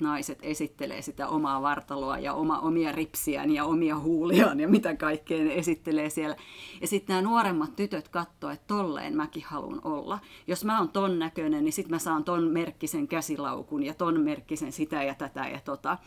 naiset 0.01 0.39
esittelee 0.41 1.01
sitä 1.01 1.27
omaa 1.27 1.61
vartaloa 1.61 2.19
ja 2.19 2.33
oma, 2.33 2.59
omia 2.59 2.91
ripsiään 2.91 3.51
ja 3.51 3.65
omia 3.65 3.99
huuliaan 3.99 4.59
ja 4.59 4.67
mitä 4.67 4.95
kaikkea 4.95 5.43
ne 5.43 5.55
esittelee 5.55 6.09
siellä. 6.09 6.35
Ja 6.81 6.87
sitten 6.87 7.13
nämä 7.13 7.29
nuoremmat 7.29 7.75
tytöt 7.75 8.09
katsoo, 8.09 8.49
että 8.49 8.67
tolleen 8.67 9.15
mäkin 9.15 9.43
haluan 9.47 9.81
olla. 9.83 10.19
Jos 10.47 10.65
mä 10.65 10.79
oon 10.79 10.89
ton 10.89 11.19
näköinen, 11.19 11.63
niin 11.63 11.73
sitten 11.73 11.95
mä 11.95 11.99
saan 11.99 12.23
ton 12.23 12.43
merkkisen 12.43 13.07
käsilaukun 13.07 13.83
ja 13.83 13.93
ton 13.93 14.21
merkkisen 14.21 14.71
sitä 14.71 15.03
ja 15.03 15.15
tätä 15.15 15.47
ja 15.47 15.59
tota. 15.65 15.97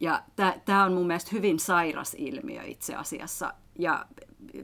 Ja 0.00 0.22
tämä 0.64 0.84
on 0.84 0.92
mun 0.92 1.06
mielestä 1.06 1.30
hyvin 1.32 1.58
sairas 1.58 2.16
ilmiö 2.18 2.62
itse 2.62 2.94
asiassa. 2.94 3.54
Ja 3.78 4.06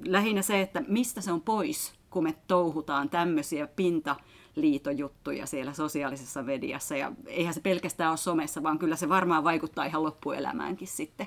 lähinnä 0.07 0.43
se, 0.43 0.61
että 0.61 0.83
mistä 0.89 1.21
se 1.21 1.33
on 1.33 1.41
pois, 1.41 1.95
kun 2.11 2.25
me 2.25 2.35
touhutaan 2.47 3.11
tämmöisiä 3.11 3.67
pinta 3.67 4.17
liitojuttuja 4.57 5.47
siellä 5.47 5.73
sosiaalisessa 5.73 6.43
mediassa. 6.43 6.97
Ja 6.97 7.13
eihän 7.27 7.55
se 7.55 7.61
pelkästään 7.61 8.11
ole 8.11 8.17
somessa, 8.17 8.63
vaan 8.63 8.79
kyllä 8.79 8.97
se 8.97 9.09
varmaan 9.09 9.45
vaikuttaa 9.45 9.85
ihan 9.85 10.03
loppuelämäänkin 10.03 10.89
sitten. 10.89 11.27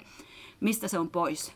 Mistä 0.60 0.88
se 0.88 1.00
on 1.00 1.10
pois? 1.10 1.54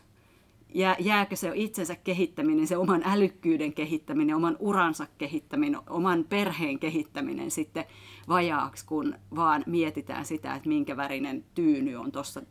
Jää, 0.74 0.96
jääkö 0.98 1.36
se 1.36 1.50
itsensä 1.54 1.96
kehittäminen, 1.96 2.66
se 2.66 2.76
oman 2.76 3.02
älykkyyden 3.04 3.72
kehittäminen, 3.72 4.36
oman 4.36 4.56
uransa 4.58 5.06
kehittäminen, 5.18 5.80
oman 5.90 6.24
perheen 6.28 6.78
kehittäminen 6.78 7.50
sitten 7.50 7.84
vajaaksi, 8.28 8.86
kun 8.86 9.14
vaan 9.36 9.64
mietitään 9.66 10.24
sitä, 10.24 10.54
että 10.54 10.68
minkä 10.68 10.96
värinen 10.96 11.44
tyyny 11.54 11.96
on 11.96 12.12
tuossa 12.12 12.42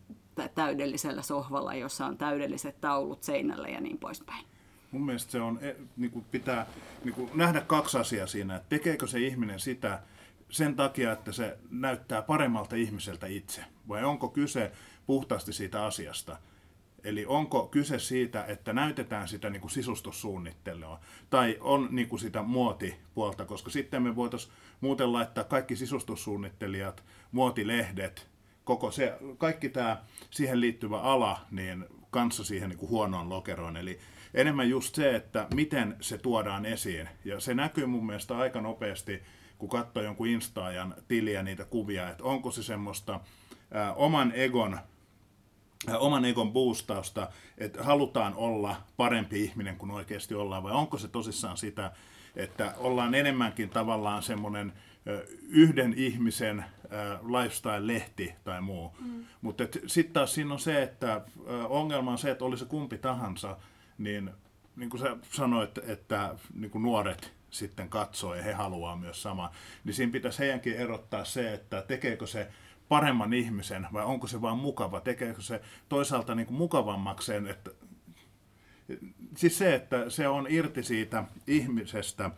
täydellisellä 0.55 1.21
sohvalla, 1.21 1.73
jossa 1.73 2.05
on 2.05 2.17
täydelliset 2.17 2.81
taulut 2.81 3.23
seinällä 3.23 3.67
ja 3.67 3.81
niin 3.81 3.97
poispäin. 3.97 4.45
Mun 4.91 5.05
mielestä 5.05 5.31
se 5.31 5.41
on, 5.41 5.59
niin 5.97 6.11
kuin 6.11 6.25
pitää 6.31 6.65
niin 7.03 7.15
kuin 7.15 7.31
nähdä 7.33 7.61
kaksi 7.61 7.97
asiaa 7.97 8.27
siinä, 8.27 8.55
että 8.55 8.69
tekeekö 8.69 9.07
se 9.07 9.19
ihminen 9.19 9.59
sitä 9.59 10.01
sen 10.49 10.75
takia, 10.75 11.11
että 11.11 11.31
se 11.31 11.57
näyttää 11.69 12.21
paremmalta 12.21 12.75
ihmiseltä 12.75 13.27
itse, 13.27 13.61
vai 13.87 14.03
onko 14.03 14.29
kyse 14.29 14.71
puhtaasti 15.05 15.53
siitä 15.53 15.85
asiasta. 15.85 16.37
Eli 17.03 17.25
onko 17.25 17.67
kyse 17.67 17.99
siitä, 17.99 18.45
että 18.45 18.73
näytetään 18.73 19.27
sitä 19.27 19.49
niin 19.49 19.61
kuin 19.61 19.71
sisustussuunnittelua, 19.71 20.99
tai 21.29 21.57
on 21.61 21.87
niin 21.91 22.07
kuin 22.07 22.19
sitä 22.19 22.41
muotipuolta, 22.41 23.45
koska 23.45 23.69
sitten 23.69 24.03
me 24.03 24.15
voitaisiin 24.15 24.53
muuten 24.81 25.13
laittaa 25.13 25.43
kaikki 25.43 25.75
sisustussuunnittelijat, 25.75 27.03
muotilehdet, 27.31 28.27
koko 28.63 28.91
se, 28.91 29.17
kaikki 29.37 29.69
tämä 29.69 30.03
siihen 30.29 30.61
liittyvä 30.61 31.01
ala, 31.01 31.45
niin 31.51 31.85
kanssa 32.11 32.43
siihen 32.43 32.69
niin 32.69 32.79
kuin 32.79 32.89
huonoon 32.89 33.29
lokeroon. 33.29 33.77
Eli 33.77 33.99
enemmän 34.33 34.69
just 34.69 34.95
se, 34.95 35.15
että 35.15 35.47
miten 35.53 35.95
se 36.01 36.17
tuodaan 36.17 36.65
esiin. 36.65 37.09
Ja 37.25 37.39
se 37.39 37.53
näkyy 37.53 37.85
mun 37.85 38.05
mielestä 38.05 38.37
aika 38.37 38.61
nopeasti, 38.61 39.23
kun 39.57 39.69
katsoo 39.69 40.03
jonkun 40.03 40.27
Instaajan 40.27 40.95
tiliä 41.07 41.43
niitä 41.43 41.65
kuvia, 41.65 42.09
että 42.09 42.23
onko 42.23 42.51
se 42.51 42.63
semmoista 42.63 43.19
ää, 43.71 43.93
oman 43.93 44.31
egon 44.35 44.79
oman 45.99 46.25
egon 46.25 46.53
boostausta, 46.53 47.29
että 47.57 47.83
halutaan 47.83 48.33
olla 48.35 48.75
parempi 48.97 49.43
ihminen 49.43 49.77
kuin 49.77 49.91
oikeasti 49.91 50.35
ollaan, 50.35 50.63
vai 50.63 50.71
onko 50.71 50.97
se 50.97 51.07
tosissaan 51.07 51.57
sitä, 51.57 51.91
että 52.35 52.73
ollaan 52.77 53.15
enemmänkin 53.15 53.69
tavallaan 53.69 54.23
semmoinen 54.23 54.73
yhden 55.49 55.93
ihmisen 55.97 56.65
lifestyle-lehti 57.21 58.33
tai 58.43 58.61
muu. 58.61 58.95
Mm. 58.99 59.25
Mutta 59.41 59.63
sitten 59.87 60.13
taas 60.13 60.33
siinä 60.33 60.53
on 60.53 60.59
se, 60.59 60.83
että 60.83 61.21
ongelma 61.69 62.11
on 62.11 62.17
se, 62.17 62.31
että 62.31 62.45
oli 62.45 62.57
se 62.57 62.65
kumpi 62.65 62.97
tahansa, 62.97 63.57
niin 63.99 64.31
niin 64.75 64.89
kuin 64.89 65.01
sä 65.01 65.17
sanoit, 65.31 65.77
että, 65.77 66.35
niin 66.53 66.71
kuin 66.71 66.81
nuoret 66.81 67.33
sitten 67.49 67.89
katsoo 67.89 68.35
ja 68.35 68.43
he 68.43 68.53
haluaa 68.53 68.95
myös 68.95 69.21
sama, 69.21 69.51
niin 69.83 69.93
siinä 69.93 70.11
pitäisi 70.11 70.39
heidänkin 70.39 70.75
erottaa 70.75 71.25
se, 71.25 71.53
että 71.53 71.81
tekeekö 71.81 72.27
se 72.27 72.51
paremman 72.89 73.33
ihmisen 73.33 73.87
vai 73.93 74.05
onko 74.05 74.27
se 74.27 74.41
vaan 74.41 74.57
mukava? 74.57 75.01
Tekeekö 75.01 75.41
se 75.41 75.61
toisaalta 75.89 76.35
niin 76.35 76.47
kuin 76.47 76.57
mukavammakseen, 76.57 77.47
että 77.47 77.71
siis 79.35 79.57
se, 79.57 79.75
että 79.75 80.09
se 80.09 80.27
on 80.27 80.47
irti 80.49 80.83
siitä 80.83 81.23
ihmisestä 81.47 82.31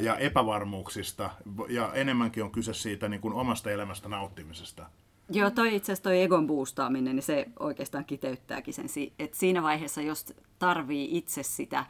ja 0.00 0.16
epävarmuuksista 0.16 1.30
ja 1.68 1.92
enemmänkin 1.94 2.44
on 2.44 2.52
kyse 2.52 2.74
siitä 2.74 3.08
niin 3.08 3.20
kuin 3.20 3.34
omasta 3.34 3.70
elämästä 3.70 4.08
nauttimisesta. 4.08 4.86
Joo, 5.30 5.50
toi 5.50 5.74
itse 5.74 5.92
asiassa 5.92 6.02
toi 6.02 6.22
egon 6.22 6.46
boostaaminen, 6.46 7.16
niin 7.16 7.22
se 7.22 7.46
oikeastaan 7.58 8.04
kiteyttääkin 8.04 8.74
sen, 8.74 8.86
että 9.18 9.38
siinä 9.38 9.62
vaiheessa, 9.62 10.02
jos 10.02 10.34
tarvii 10.58 11.16
itse 11.16 11.42
sitä, 11.42 11.86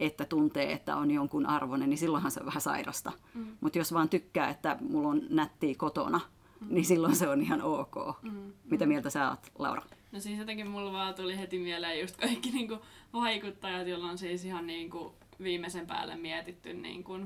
että 0.00 0.24
tuntee, 0.24 0.72
että 0.72 0.96
on 0.96 1.10
jonkun 1.10 1.46
arvoinen, 1.46 1.90
niin 1.90 1.98
silloinhan 1.98 2.30
se 2.30 2.40
on 2.40 2.46
vähän 2.46 2.60
sairasta. 2.60 3.12
Mm. 3.34 3.46
Mutta 3.60 3.78
jos 3.78 3.92
vaan 3.92 4.08
tykkää, 4.08 4.50
että 4.50 4.76
mulla 4.80 5.08
on 5.08 5.22
nättiä 5.30 5.74
kotona, 5.78 6.20
mm. 6.60 6.66
niin 6.70 6.84
silloin 6.84 7.16
se 7.16 7.28
on 7.28 7.42
ihan 7.42 7.62
ok. 7.62 8.22
Mm. 8.22 8.52
Mitä 8.70 8.86
mieltä 8.86 9.10
sä 9.10 9.30
oot, 9.30 9.52
Laura? 9.58 9.82
No 10.12 10.20
siis 10.20 10.38
jotenkin 10.38 10.70
mulla 10.70 10.92
vaan 10.92 11.14
tuli 11.14 11.38
heti 11.38 11.58
mieleen 11.58 12.00
just 12.00 12.16
kaikki 12.16 12.50
niinku 12.50 12.78
vaikuttajat, 13.12 13.86
joilla 13.86 14.10
on 14.10 14.18
siis 14.18 14.44
ihan 14.44 14.66
niinku 14.66 15.14
viimeisen 15.42 15.86
päälle 15.86 16.16
mietitty 16.16 16.74
niinku 16.74 17.20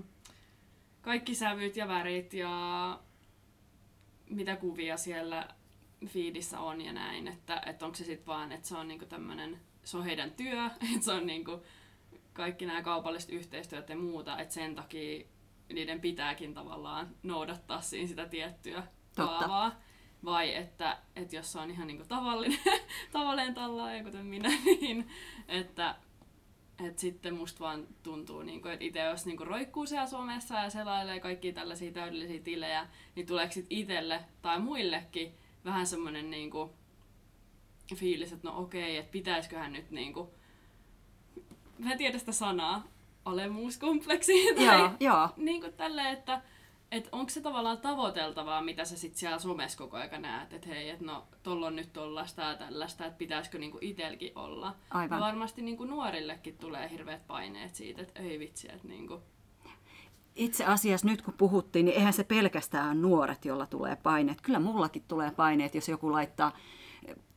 kaikki 1.03 1.35
sävyt 1.35 1.77
ja 1.77 1.89
värit 1.89 2.35
ja 2.35 2.99
mitä 4.31 4.57
kuvia 4.57 4.97
siellä 4.97 5.49
fiidissä 6.07 6.61
on 6.61 6.81
ja 6.81 6.93
näin, 6.93 7.29
että, 7.29 7.63
että 7.67 7.85
onko 7.85 7.95
se 7.95 8.05
sitten 8.05 8.27
vaan, 8.27 8.53
että 8.53 8.69
se 8.69 8.77
on 8.77 8.89
niinku 8.89 9.07
tämmöinen, 9.07 9.61
se 9.85 9.97
on 9.97 10.05
heidän 10.05 10.31
työ, 10.31 10.67
että 10.95 11.05
se 11.05 11.13
on 11.13 11.27
niinku 11.27 11.63
kaikki 12.33 12.67
nämä 12.67 12.83
kaupalliset 12.83 13.31
yhteistyöt 13.31 13.89
ja 13.89 13.97
muuta, 13.97 14.39
että 14.39 14.55
sen 14.55 14.75
takia 14.75 15.27
niiden 15.73 16.01
pitääkin 16.01 16.55
tavallaan 16.55 17.17
noudattaa 17.23 17.81
siinä 17.81 18.07
sitä 18.09 18.27
tiettyä 18.27 18.83
kaavaa. 19.17 19.81
Vai 20.25 20.55
että, 20.55 20.99
että 21.17 21.37
jos 21.37 21.53
se 21.53 21.59
on 21.59 21.71
ihan 21.71 21.87
niinku 21.87 22.05
tavallinen, 22.09 22.59
tavallinen 23.13 23.55
tallaaja, 23.55 24.05
kuten 24.05 24.27
minä, 24.27 24.49
niin 24.65 25.09
että, 25.49 25.97
että 26.87 27.01
sitten 27.01 27.35
musta 27.35 27.61
vaan 27.61 27.87
tuntuu, 28.03 28.43
niinku, 28.43 28.69
että 28.69 28.85
itse 28.85 29.01
jos 29.01 29.27
niinku 29.27 29.45
roikkuu 29.45 29.87
siellä 29.87 30.07
somessa 30.07 30.55
ja 30.55 30.71
selailee 30.71 31.21
kaikki 31.21 31.53
tällaisia 31.53 31.93
täydellisiä 31.93 32.41
tilejä, 32.41 32.89
niin 33.15 33.27
tuleeko 33.27 33.53
sitten 33.53 33.79
itselle 33.79 34.21
tai 34.43 34.59
muillekin 34.59 35.35
vähän 35.65 35.87
semmoinen 35.87 36.31
niinku, 36.31 36.75
fiilis, 37.95 38.33
että 38.33 38.49
no 38.49 38.59
okei, 38.59 38.97
että 38.97 39.13
pitäisiköhän 39.13 39.73
nyt 39.73 39.91
niinku, 39.91 40.35
mä 41.79 41.93
en 41.93 41.99
tiedä 41.99 42.19
sitä 42.19 42.33
sanaa, 42.33 42.87
alemuuskompleksi 43.25 44.33
tai 44.55 44.65
joo, 44.65 44.91
joo. 45.01 45.29
niin 45.37 45.61
kuin 45.61 45.73
tälle, 45.73 46.11
että 46.11 46.43
et 46.91 47.09
onko 47.13 47.31
se 47.31 47.41
tavallaan 47.41 47.79
tavoiteltavaa, 47.79 48.63
mitä 48.63 48.85
sä 48.85 48.97
sit 48.97 49.17
siellä 49.17 49.39
somessa 49.39 49.79
koko 49.79 49.97
ajan 49.97 50.23
näet, 50.23 50.53
että 50.53 50.69
hei, 50.69 50.91
että 50.91 51.05
no 51.05 51.27
tolla 51.43 51.67
on 51.67 51.77
nyt 51.77 51.93
tollasta 51.93 52.43
ja 52.43 52.55
tällaista, 52.55 53.07
että 53.07 53.19
pitäisikö 53.19 53.59
niinku 53.59 53.79
itelkin 53.81 54.33
olla. 54.35 54.75
Aivan. 54.91 55.17
Ja 55.17 55.27
varmasti 55.27 55.63
niinku 55.63 55.85
nuorillekin 55.85 56.59
tulee 56.59 56.91
hirveät 56.91 57.27
paineet 57.27 57.75
siitä, 57.75 58.03
että 58.03 58.21
ei 58.21 58.39
vitsi, 58.39 58.69
että 58.73 58.89
niinku... 58.89 59.23
Itse 60.35 60.65
asiassa 60.65 61.07
nyt 61.07 61.23
kun 61.23 61.35
puhuttiin, 61.35 61.85
niin 61.85 61.97
eihän 61.97 62.13
se 62.13 62.25
pelkästään 62.25 63.03
nuoret, 63.03 63.45
jolla 63.45 63.67
tulee 63.67 63.97
paineet. 63.97 64.41
Kyllä 64.41 64.59
mullakin 64.59 65.05
tulee 65.09 65.31
paineet, 65.31 65.75
jos 65.75 65.89
joku 65.89 66.13
laittaa 66.13 66.53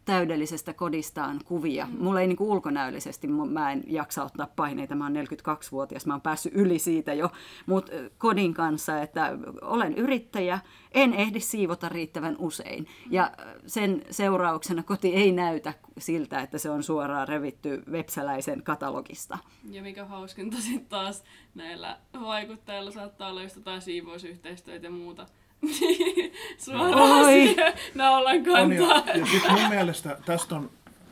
täydellisestä 0.05 0.73
kodistaan 0.73 1.39
kuvia. 1.45 1.85
Mm. 1.85 2.03
Mulla 2.03 2.21
ei 2.21 2.27
niin 2.27 2.37
kuin 2.37 2.49
ulkonäöllisesti, 2.49 3.27
mä 3.27 3.71
en 3.71 3.83
jaksa 3.87 4.23
ottaa 4.23 4.47
paineita, 4.55 4.95
mä 4.95 5.05
oon 5.05 5.15
42-vuotias, 5.15 6.05
mä 6.05 6.13
oon 6.13 6.21
päässyt 6.21 6.53
yli 6.55 6.79
siitä 6.79 7.13
jo, 7.13 7.31
mutta 7.65 7.91
kodin 8.17 8.53
kanssa, 8.53 9.01
että 9.01 9.37
olen 9.61 9.95
yrittäjä, 9.95 10.59
en 10.91 11.13
ehdi 11.13 11.39
siivota 11.39 11.89
riittävän 11.89 12.35
usein. 12.39 12.87
Ja 13.09 13.31
sen 13.65 14.01
seurauksena 14.11 14.83
koti 14.83 15.15
ei 15.15 15.31
näytä 15.31 15.73
siltä, 15.97 16.41
että 16.41 16.57
se 16.57 16.69
on 16.69 16.83
suoraan 16.83 17.27
revitty 17.27 17.83
Vepsäläisen 17.91 18.63
katalogista. 18.63 19.37
Ja 19.71 19.81
mikä 19.81 20.05
hauskinta 20.05 20.57
sitten 20.57 20.85
taas 20.85 21.23
näillä 21.55 21.97
vaikuttajilla 22.21 22.91
saattaa 22.91 23.29
olla 23.29 23.43
just 23.43 23.55
jotain 23.55 23.81
siivousyhteistyötä 23.81 24.87
ja 24.87 24.91
muuta 24.91 25.25
Suoraan 26.65 27.25
siihen 27.25 27.73
naulan 27.95 28.43
kantaa. 28.43 29.03
Ja, 29.07 29.17
ja 29.17 29.25
sitten 29.25 29.51
mun 29.51 29.69
mielestä 29.69 30.17
tästä 30.25 30.55
on 30.55 30.69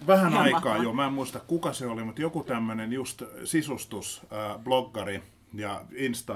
vähän 0.07 0.37
aikaa 0.37 0.77
jo, 0.77 0.93
mä 0.93 1.05
en 1.05 1.13
muista 1.13 1.39
kuka 1.39 1.73
se 1.73 1.87
oli, 1.87 2.03
mutta 2.03 2.21
joku 2.21 2.43
tämmöinen 2.43 2.93
just 2.93 3.21
sisustusbloggari 3.43 5.15
äh, 5.15 5.21
ja 5.53 5.81
Insta, 5.95 6.33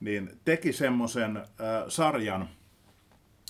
niin 0.00 0.30
teki 0.44 0.72
semmoisen 0.72 1.36
äh, 1.36 1.44
sarjan, 1.88 2.48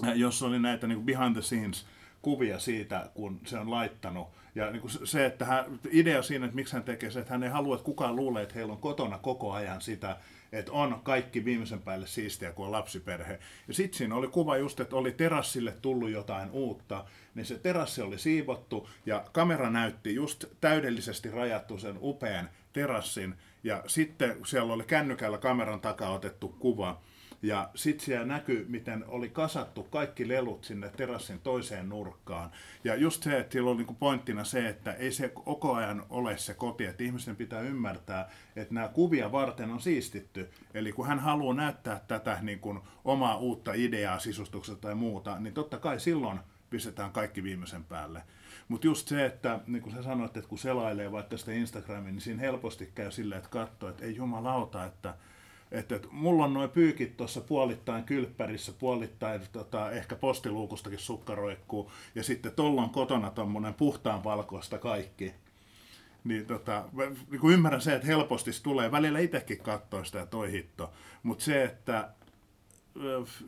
äh, 0.04 0.16
jossa 0.16 0.46
oli 0.46 0.58
näitä 0.58 0.86
niin 0.86 0.96
kuin 0.96 1.06
behind 1.06 1.32
the 1.32 1.42
scenes 1.42 1.86
kuvia 2.22 2.58
siitä, 2.58 3.10
kun 3.14 3.40
se 3.46 3.58
on 3.58 3.70
laittanut. 3.70 4.28
Ja 4.54 4.70
niin 4.70 4.80
kuin 4.80 4.90
se, 5.04 5.26
että 5.26 5.44
hän, 5.44 5.64
idea 5.90 6.22
siinä, 6.22 6.44
että 6.44 6.54
miksi 6.54 6.74
hän 6.74 6.82
tekee 6.82 7.10
se, 7.10 7.20
että 7.20 7.32
hän 7.32 7.42
ei 7.42 7.50
halua, 7.50 7.74
että 7.74 7.84
kukaan 7.84 8.16
luulee, 8.16 8.42
että 8.42 8.54
heillä 8.54 8.72
on 8.72 8.78
kotona 8.78 9.18
koko 9.18 9.52
ajan 9.52 9.80
sitä 9.80 10.16
että 10.52 10.72
on 10.72 11.00
kaikki 11.02 11.44
viimeisen 11.44 11.82
päälle 11.82 12.06
siistiä, 12.06 12.52
kun 12.52 12.66
on 12.66 12.72
lapsiperhe. 12.72 13.38
Ja 13.68 13.74
sitten 13.74 13.98
siinä 13.98 14.14
oli 14.14 14.28
kuva 14.28 14.56
just, 14.56 14.80
että 14.80 14.96
oli 14.96 15.12
terassille 15.12 15.72
tullut 15.82 16.10
jotain 16.10 16.50
uutta, 16.50 17.04
niin 17.34 17.46
se 17.46 17.58
terassi 17.58 18.02
oli 18.02 18.18
siivottu 18.18 18.88
ja 19.06 19.24
kamera 19.32 19.70
näytti 19.70 20.14
just 20.14 20.44
täydellisesti 20.60 21.30
rajattu 21.30 21.78
sen 21.78 21.98
upean 22.00 22.50
terassin. 22.72 23.34
Ja 23.64 23.82
sitten 23.86 24.36
siellä 24.46 24.72
oli 24.72 24.84
kännykällä 24.84 25.38
kameran 25.38 25.80
takaa 25.80 26.12
otettu 26.12 26.48
kuva. 26.48 27.00
Ja 27.42 27.70
sitten 27.74 28.04
siellä 28.04 28.26
näkyy, 28.26 28.66
miten 28.68 29.04
oli 29.08 29.28
kasattu 29.28 29.82
kaikki 29.82 30.28
lelut 30.28 30.64
sinne 30.64 30.90
terassin 30.96 31.40
toiseen 31.40 31.88
nurkkaan. 31.88 32.50
Ja 32.84 32.94
just 32.94 33.22
se, 33.22 33.38
että 33.38 33.52
siellä 33.52 33.70
oli 33.70 33.78
niinku 33.78 33.94
pointtina 33.94 34.44
se, 34.44 34.68
että 34.68 34.92
ei 34.92 35.12
se 35.12 35.28
koko 35.28 35.74
ajan 35.74 36.06
ole 36.10 36.38
se 36.38 36.54
koti, 36.54 36.84
että 36.84 37.04
ihmisten 37.04 37.36
pitää 37.36 37.60
ymmärtää, 37.60 38.30
että 38.56 38.74
nämä 38.74 38.88
kuvia 38.88 39.32
varten 39.32 39.70
on 39.70 39.80
siistitty. 39.80 40.50
Eli 40.74 40.92
kun 40.92 41.06
hän 41.06 41.18
haluaa 41.18 41.54
näyttää 41.54 42.00
tätä 42.08 42.38
niin 42.42 42.60
kuin 42.60 42.80
omaa 43.04 43.36
uutta 43.36 43.72
ideaa 43.74 44.18
sisustuksesta 44.18 44.80
tai 44.80 44.94
muuta, 44.94 45.40
niin 45.40 45.54
totta 45.54 45.78
kai 45.78 46.00
silloin 46.00 46.40
pistetään 46.70 47.12
kaikki 47.12 47.42
viimeisen 47.42 47.84
päälle. 47.84 48.22
Mutta 48.68 48.86
just 48.86 49.08
se, 49.08 49.26
että 49.26 49.60
niin 49.66 49.82
kuin 49.82 49.94
sä 49.94 50.02
sanoit, 50.02 50.36
että 50.36 50.48
kun 50.48 50.58
selailee 50.58 51.12
vaikka 51.12 51.36
sitä 51.36 51.52
Instagramin, 51.52 52.14
niin 52.14 52.20
siinä 52.20 52.40
helposti 52.40 52.90
käy 52.94 53.10
silleen, 53.10 53.38
että 53.38 53.50
katsoo, 53.50 53.88
että 53.88 54.04
ei 54.04 54.16
jumalauta, 54.16 54.84
että 54.84 55.14
että, 55.74 55.96
että 55.96 56.08
mulla 56.10 56.44
on 56.44 56.54
noin 56.54 56.70
pyykit 56.70 57.16
tuossa 57.16 57.40
puolittain 57.40 58.04
kylppärissä, 58.04 58.72
puolittain 58.72 59.40
tota, 59.52 59.90
ehkä 59.90 60.16
postiluukustakin 60.16 60.98
sukkaroikkuu, 60.98 61.90
ja 62.14 62.22
sitten 62.22 62.52
tuolla 62.52 62.82
on 62.82 62.90
kotona 62.90 63.30
tuommoinen 63.30 63.74
puhtaan 63.74 64.24
valkoista 64.24 64.78
kaikki. 64.78 65.34
Niin, 66.24 66.46
tota, 66.46 66.84
niin 67.30 67.40
kuin 67.40 67.54
ymmärrän 67.54 67.80
se, 67.80 67.94
että 67.94 68.06
helposti 68.06 68.50
tulee. 68.62 68.90
Välillä 68.90 69.18
itsekin 69.18 69.58
katsoo 69.58 70.04
sitä 70.04 70.26
toi 70.26 70.52
hitto. 70.52 70.92
Mutta 71.22 71.44
se, 71.44 71.64
että 71.64 72.10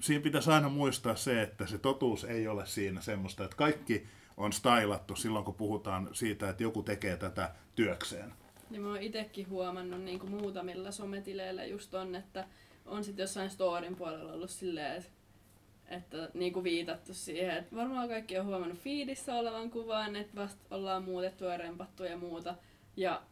siinä 0.00 0.22
pitäisi 0.22 0.50
aina 0.50 0.68
muistaa 0.68 1.16
se, 1.16 1.42
että 1.42 1.66
se 1.66 1.78
totuus 1.78 2.24
ei 2.24 2.48
ole 2.48 2.66
siinä 2.66 3.00
semmoista, 3.00 3.44
että 3.44 3.56
kaikki 3.56 4.06
on 4.36 4.52
stylattu 4.52 5.16
silloin, 5.16 5.44
kun 5.44 5.54
puhutaan 5.54 6.08
siitä, 6.12 6.48
että 6.48 6.62
joku 6.62 6.82
tekee 6.82 7.16
tätä 7.16 7.54
työkseen. 7.74 8.32
Niin 8.70 8.82
mä 8.82 8.88
oon 8.88 9.02
itekin 9.02 9.48
huomannut 9.48 10.02
niin 10.02 10.18
kuin 10.18 10.30
muutamilla 10.30 10.90
sometileillä 10.90 11.64
just 11.64 11.94
on, 11.94 12.14
että 12.14 12.44
on 12.86 13.04
sitten 13.04 13.22
jossain 13.22 13.50
storin 13.50 13.96
puolella 13.96 14.32
ollut 14.32 14.50
silleen, 14.50 14.96
että, 14.96 15.10
että 15.88 16.28
niin 16.34 16.52
kuin 16.52 16.64
viitattu 16.64 17.14
siihen, 17.14 17.56
että 17.56 17.76
varmaan 17.76 18.08
kaikki 18.08 18.38
on 18.38 18.46
huomannut 18.46 18.78
fiidissä 18.78 19.34
olevan 19.34 19.70
kuvan, 19.70 20.16
että 20.16 20.34
vasta 20.36 20.74
ollaan 20.74 21.04
muutettu 21.04 21.44
ja 21.44 21.56
rempattu 21.56 22.04
ja 22.04 22.16
muuta. 22.16 22.54
Ja 22.96 23.22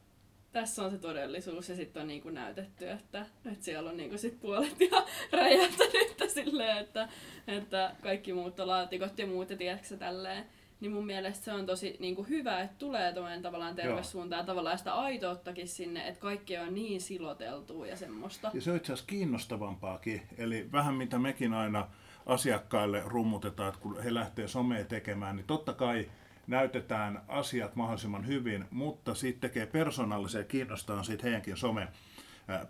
tässä 0.53 0.85
on 0.85 0.91
se 0.91 0.99
todellisuus 0.99 1.69
ja 1.69 1.77
sitten 1.77 2.03
on 2.03 2.09
niinku 2.09 2.31
näytetty, 2.31 2.91
että, 2.91 3.27
että 3.53 3.65
siellä 3.65 3.91
on 3.91 3.97
niinku 3.97 4.19
sit 4.19 4.41
puolet 4.41 4.81
ja 4.81 5.07
räjähtänyt 5.39 6.15
silleen, 6.35 6.79
että, 6.79 7.09
että 7.47 7.97
kaikki 8.03 8.33
muuttolaatikot 8.33 9.19
ja 9.19 9.27
muut 9.27 9.51
ja 9.51 9.57
tiedätkö 9.57 9.97
tälleen 9.97 10.45
niin 10.85 10.93
mun 10.93 11.07
mielestä 11.07 11.45
se 11.45 11.53
on 11.53 11.67
tosi 11.67 11.97
niin 12.01 12.17
kuin 12.17 12.29
hyvä, 12.29 12.61
että 12.61 12.77
tulee 12.79 13.13
tuommoinen 13.13 13.43
tavallaan 13.43 13.75
terveyssuunta 13.75 14.37
ja 14.37 14.45
tavallaan 14.45 14.79
sitä 14.79 14.95
aitouttakin 14.95 15.69
sinne, 15.69 16.09
että 16.09 16.21
kaikki 16.21 16.59
on 16.59 16.75
niin 16.75 17.01
siloteltua 17.01 17.87
ja 17.87 17.97
semmoista. 17.97 18.51
Ja 18.55 18.61
se 18.61 18.71
on 18.71 18.77
itse 18.77 18.93
asiassa 18.93 19.07
kiinnostavampaakin, 19.07 20.23
eli 20.39 20.69
vähän 20.73 20.95
mitä 20.95 21.19
mekin 21.19 21.55
aina 21.55 21.89
asiakkaille 22.27 23.03
rummutetaan, 23.07 23.69
että 23.69 23.81
kun 23.81 24.03
he 24.03 24.15
lähtee 24.15 24.49
somea 24.49 24.85
tekemään, 24.85 25.37
niin 25.37 25.47
totta 25.47 25.73
kai 25.73 26.11
näytetään 26.47 27.23
asiat 27.29 27.77
mahdollisimman 27.77 28.27
hyvin, 28.27 28.65
mutta 28.71 29.15
siitä 29.15 29.41
tekee 29.41 29.67
persoonallisia 29.67 30.41
ja 30.41 30.47
kiinnostaa 30.47 31.03
siitä 31.03 31.23
heidänkin 31.23 31.57
some 31.57 31.89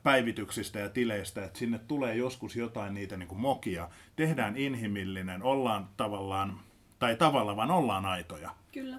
päivityksistä 0.03 0.79
ja 0.79 0.89
tileistä, 0.89 1.45
että 1.45 1.59
sinne 1.59 1.79
tulee 1.79 2.17
joskus 2.17 2.57
jotain 2.57 2.95
niitä 2.95 3.17
niin 3.17 3.29
kuin 3.29 3.41
mokia. 3.41 3.89
Tehdään 4.17 4.57
inhimillinen, 4.57 5.43
ollaan 5.43 5.89
tavallaan 5.97 6.61
tai 7.05 7.17
tavalla, 7.17 7.57
vaan 7.57 7.71
ollaan 7.71 8.07
aitoja. 8.07 8.51
Kyllä. 8.73 8.99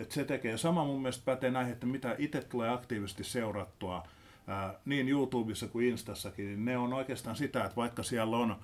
Et 0.00 0.12
se 0.12 0.24
tekee. 0.24 0.56
Sama 0.56 0.84
mun 0.84 1.02
mielestä 1.02 1.24
pätee 1.24 1.50
näihin, 1.50 1.72
että 1.72 1.86
mitä 1.86 2.14
itse 2.18 2.40
tulee 2.40 2.70
aktiivisesti 2.70 3.24
seurattua 3.24 4.06
ää, 4.46 4.74
niin 4.84 5.08
YouTubessa 5.08 5.66
kuin 5.66 5.86
Instassakin, 5.86 6.46
niin 6.46 6.64
ne 6.64 6.78
on 6.78 6.92
oikeastaan 6.92 7.36
sitä, 7.36 7.64
että 7.64 7.76
vaikka 7.76 8.02
siellä 8.02 8.36
on 8.36 8.56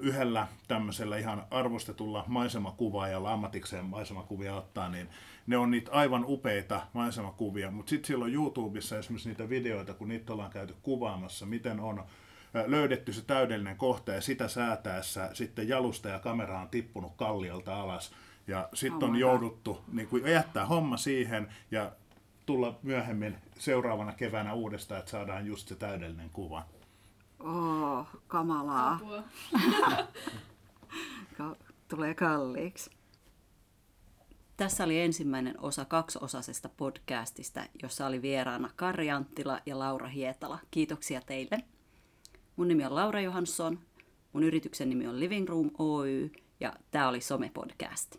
yhdellä 0.00 0.46
tämmöisellä 0.68 1.18
ihan 1.18 1.44
arvostetulla 1.50 2.24
maisemakuvaajalla 2.26 3.32
ammatikseen 3.32 3.84
maisemakuvia 3.84 4.54
ottaa, 4.54 4.88
niin 4.88 5.08
ne 5.46 5.56
on 5.56 5.70
niitä 5.70 5.92
aivan 5.92 6.24
upeita 6.28 6.80
maisemakuvia, 6.92 7.70
mutta 7.70 7.90
sitten 7.90 8.06
silloin 8.06 8.34
YouTubessa 8.34 8.98
esimerkiksi 8.98 9.28
niitä 9.28 9.48
videoita, 9.48 9.94
kun 9.94 10.08
niitä 10.08 10.32
ollaan 10.32 10.50
käyty 10.50 10.74
kuvaamassa, 10.82 11.46
miten 11.46 11.80
on 11.80 12.04
löydetty 12.66 13.12
se 13.12 13.22
täydellinen 13.22 13.76
kohta 13.76 14.12
ja 14.12 14.20
sitä 14.20 14.48
säätäessä 14.48 15.30
sitten 15.32 15.68
jalusta 15.68 16.08
ja 16.08 16.18
kamera 16.18 16.60
on 16.60 16.68
tippunut 16.68 17.12
kalliolta 17.16 17.80
alas. 17.80 18.14
Ja 18.46 18.68
sitten 18.74 19.08
on 19.08 19.16
jouduttu 19.16 19.84
niin 19.92 20.08
kuin 20.08 20.26
jättää 20.26 20.66
homma 20.66 20.96
siihen 20.96 21.48
ja 21.70 21.92
tulla 22.46 22.78
myöhemmin 22.82 23.36
seuraavana 23.58 24.12
keväänä 24.12 24.54
uudestaan, 24.54 24.98
että 24.98 25.10
saadaan 25.10 25.46
just 25.46 25.68
se 25.68 25.74
täydellinen 25.74 26.30
kuva. 26.30 26.62
Oh, 27.40 28.06
kamalaa. 28.26 29.00
Tulee 31.88 32.14
kalliiksi. 32.14 32.90
Tässä 34.56 34.84
oli 34.84 35.00
ensimmäinen 35.00 35.60
osa 35.60 35.84
kaksiosasesta 35.84 36.68
podcastista, 36.68 37.64
jossa 37.82 38.06
oli 38.06 38.22
vieraana 38.22 38.70
Karri 38.76 39.10
Anttila 39.10 39.60
ja 39.66 39.78
Laura 39.78 40.08
Hietala. 40.08 40.58
Kiitoksia 40.70 41.20
teille. 41.20 41.64
Mun 42.60 42.68
nimi 42.68 42.84
on 42.84 42.94
Laura 42.94 43.20
Johansson, 43.20 43.78
mun 44.32 44.42
yrityksen 44.42 44.88
nimi 44.88 45.06
on 45.06 45.20
Living 45.20 45.48
Room 45.48 45.70
Oy 45.78 46.30
ja 46.60 46.72
tämä 46.90 47.08
oli 47.08 47.20
Some 47.20 47.50
Podcast. 47.54 48.16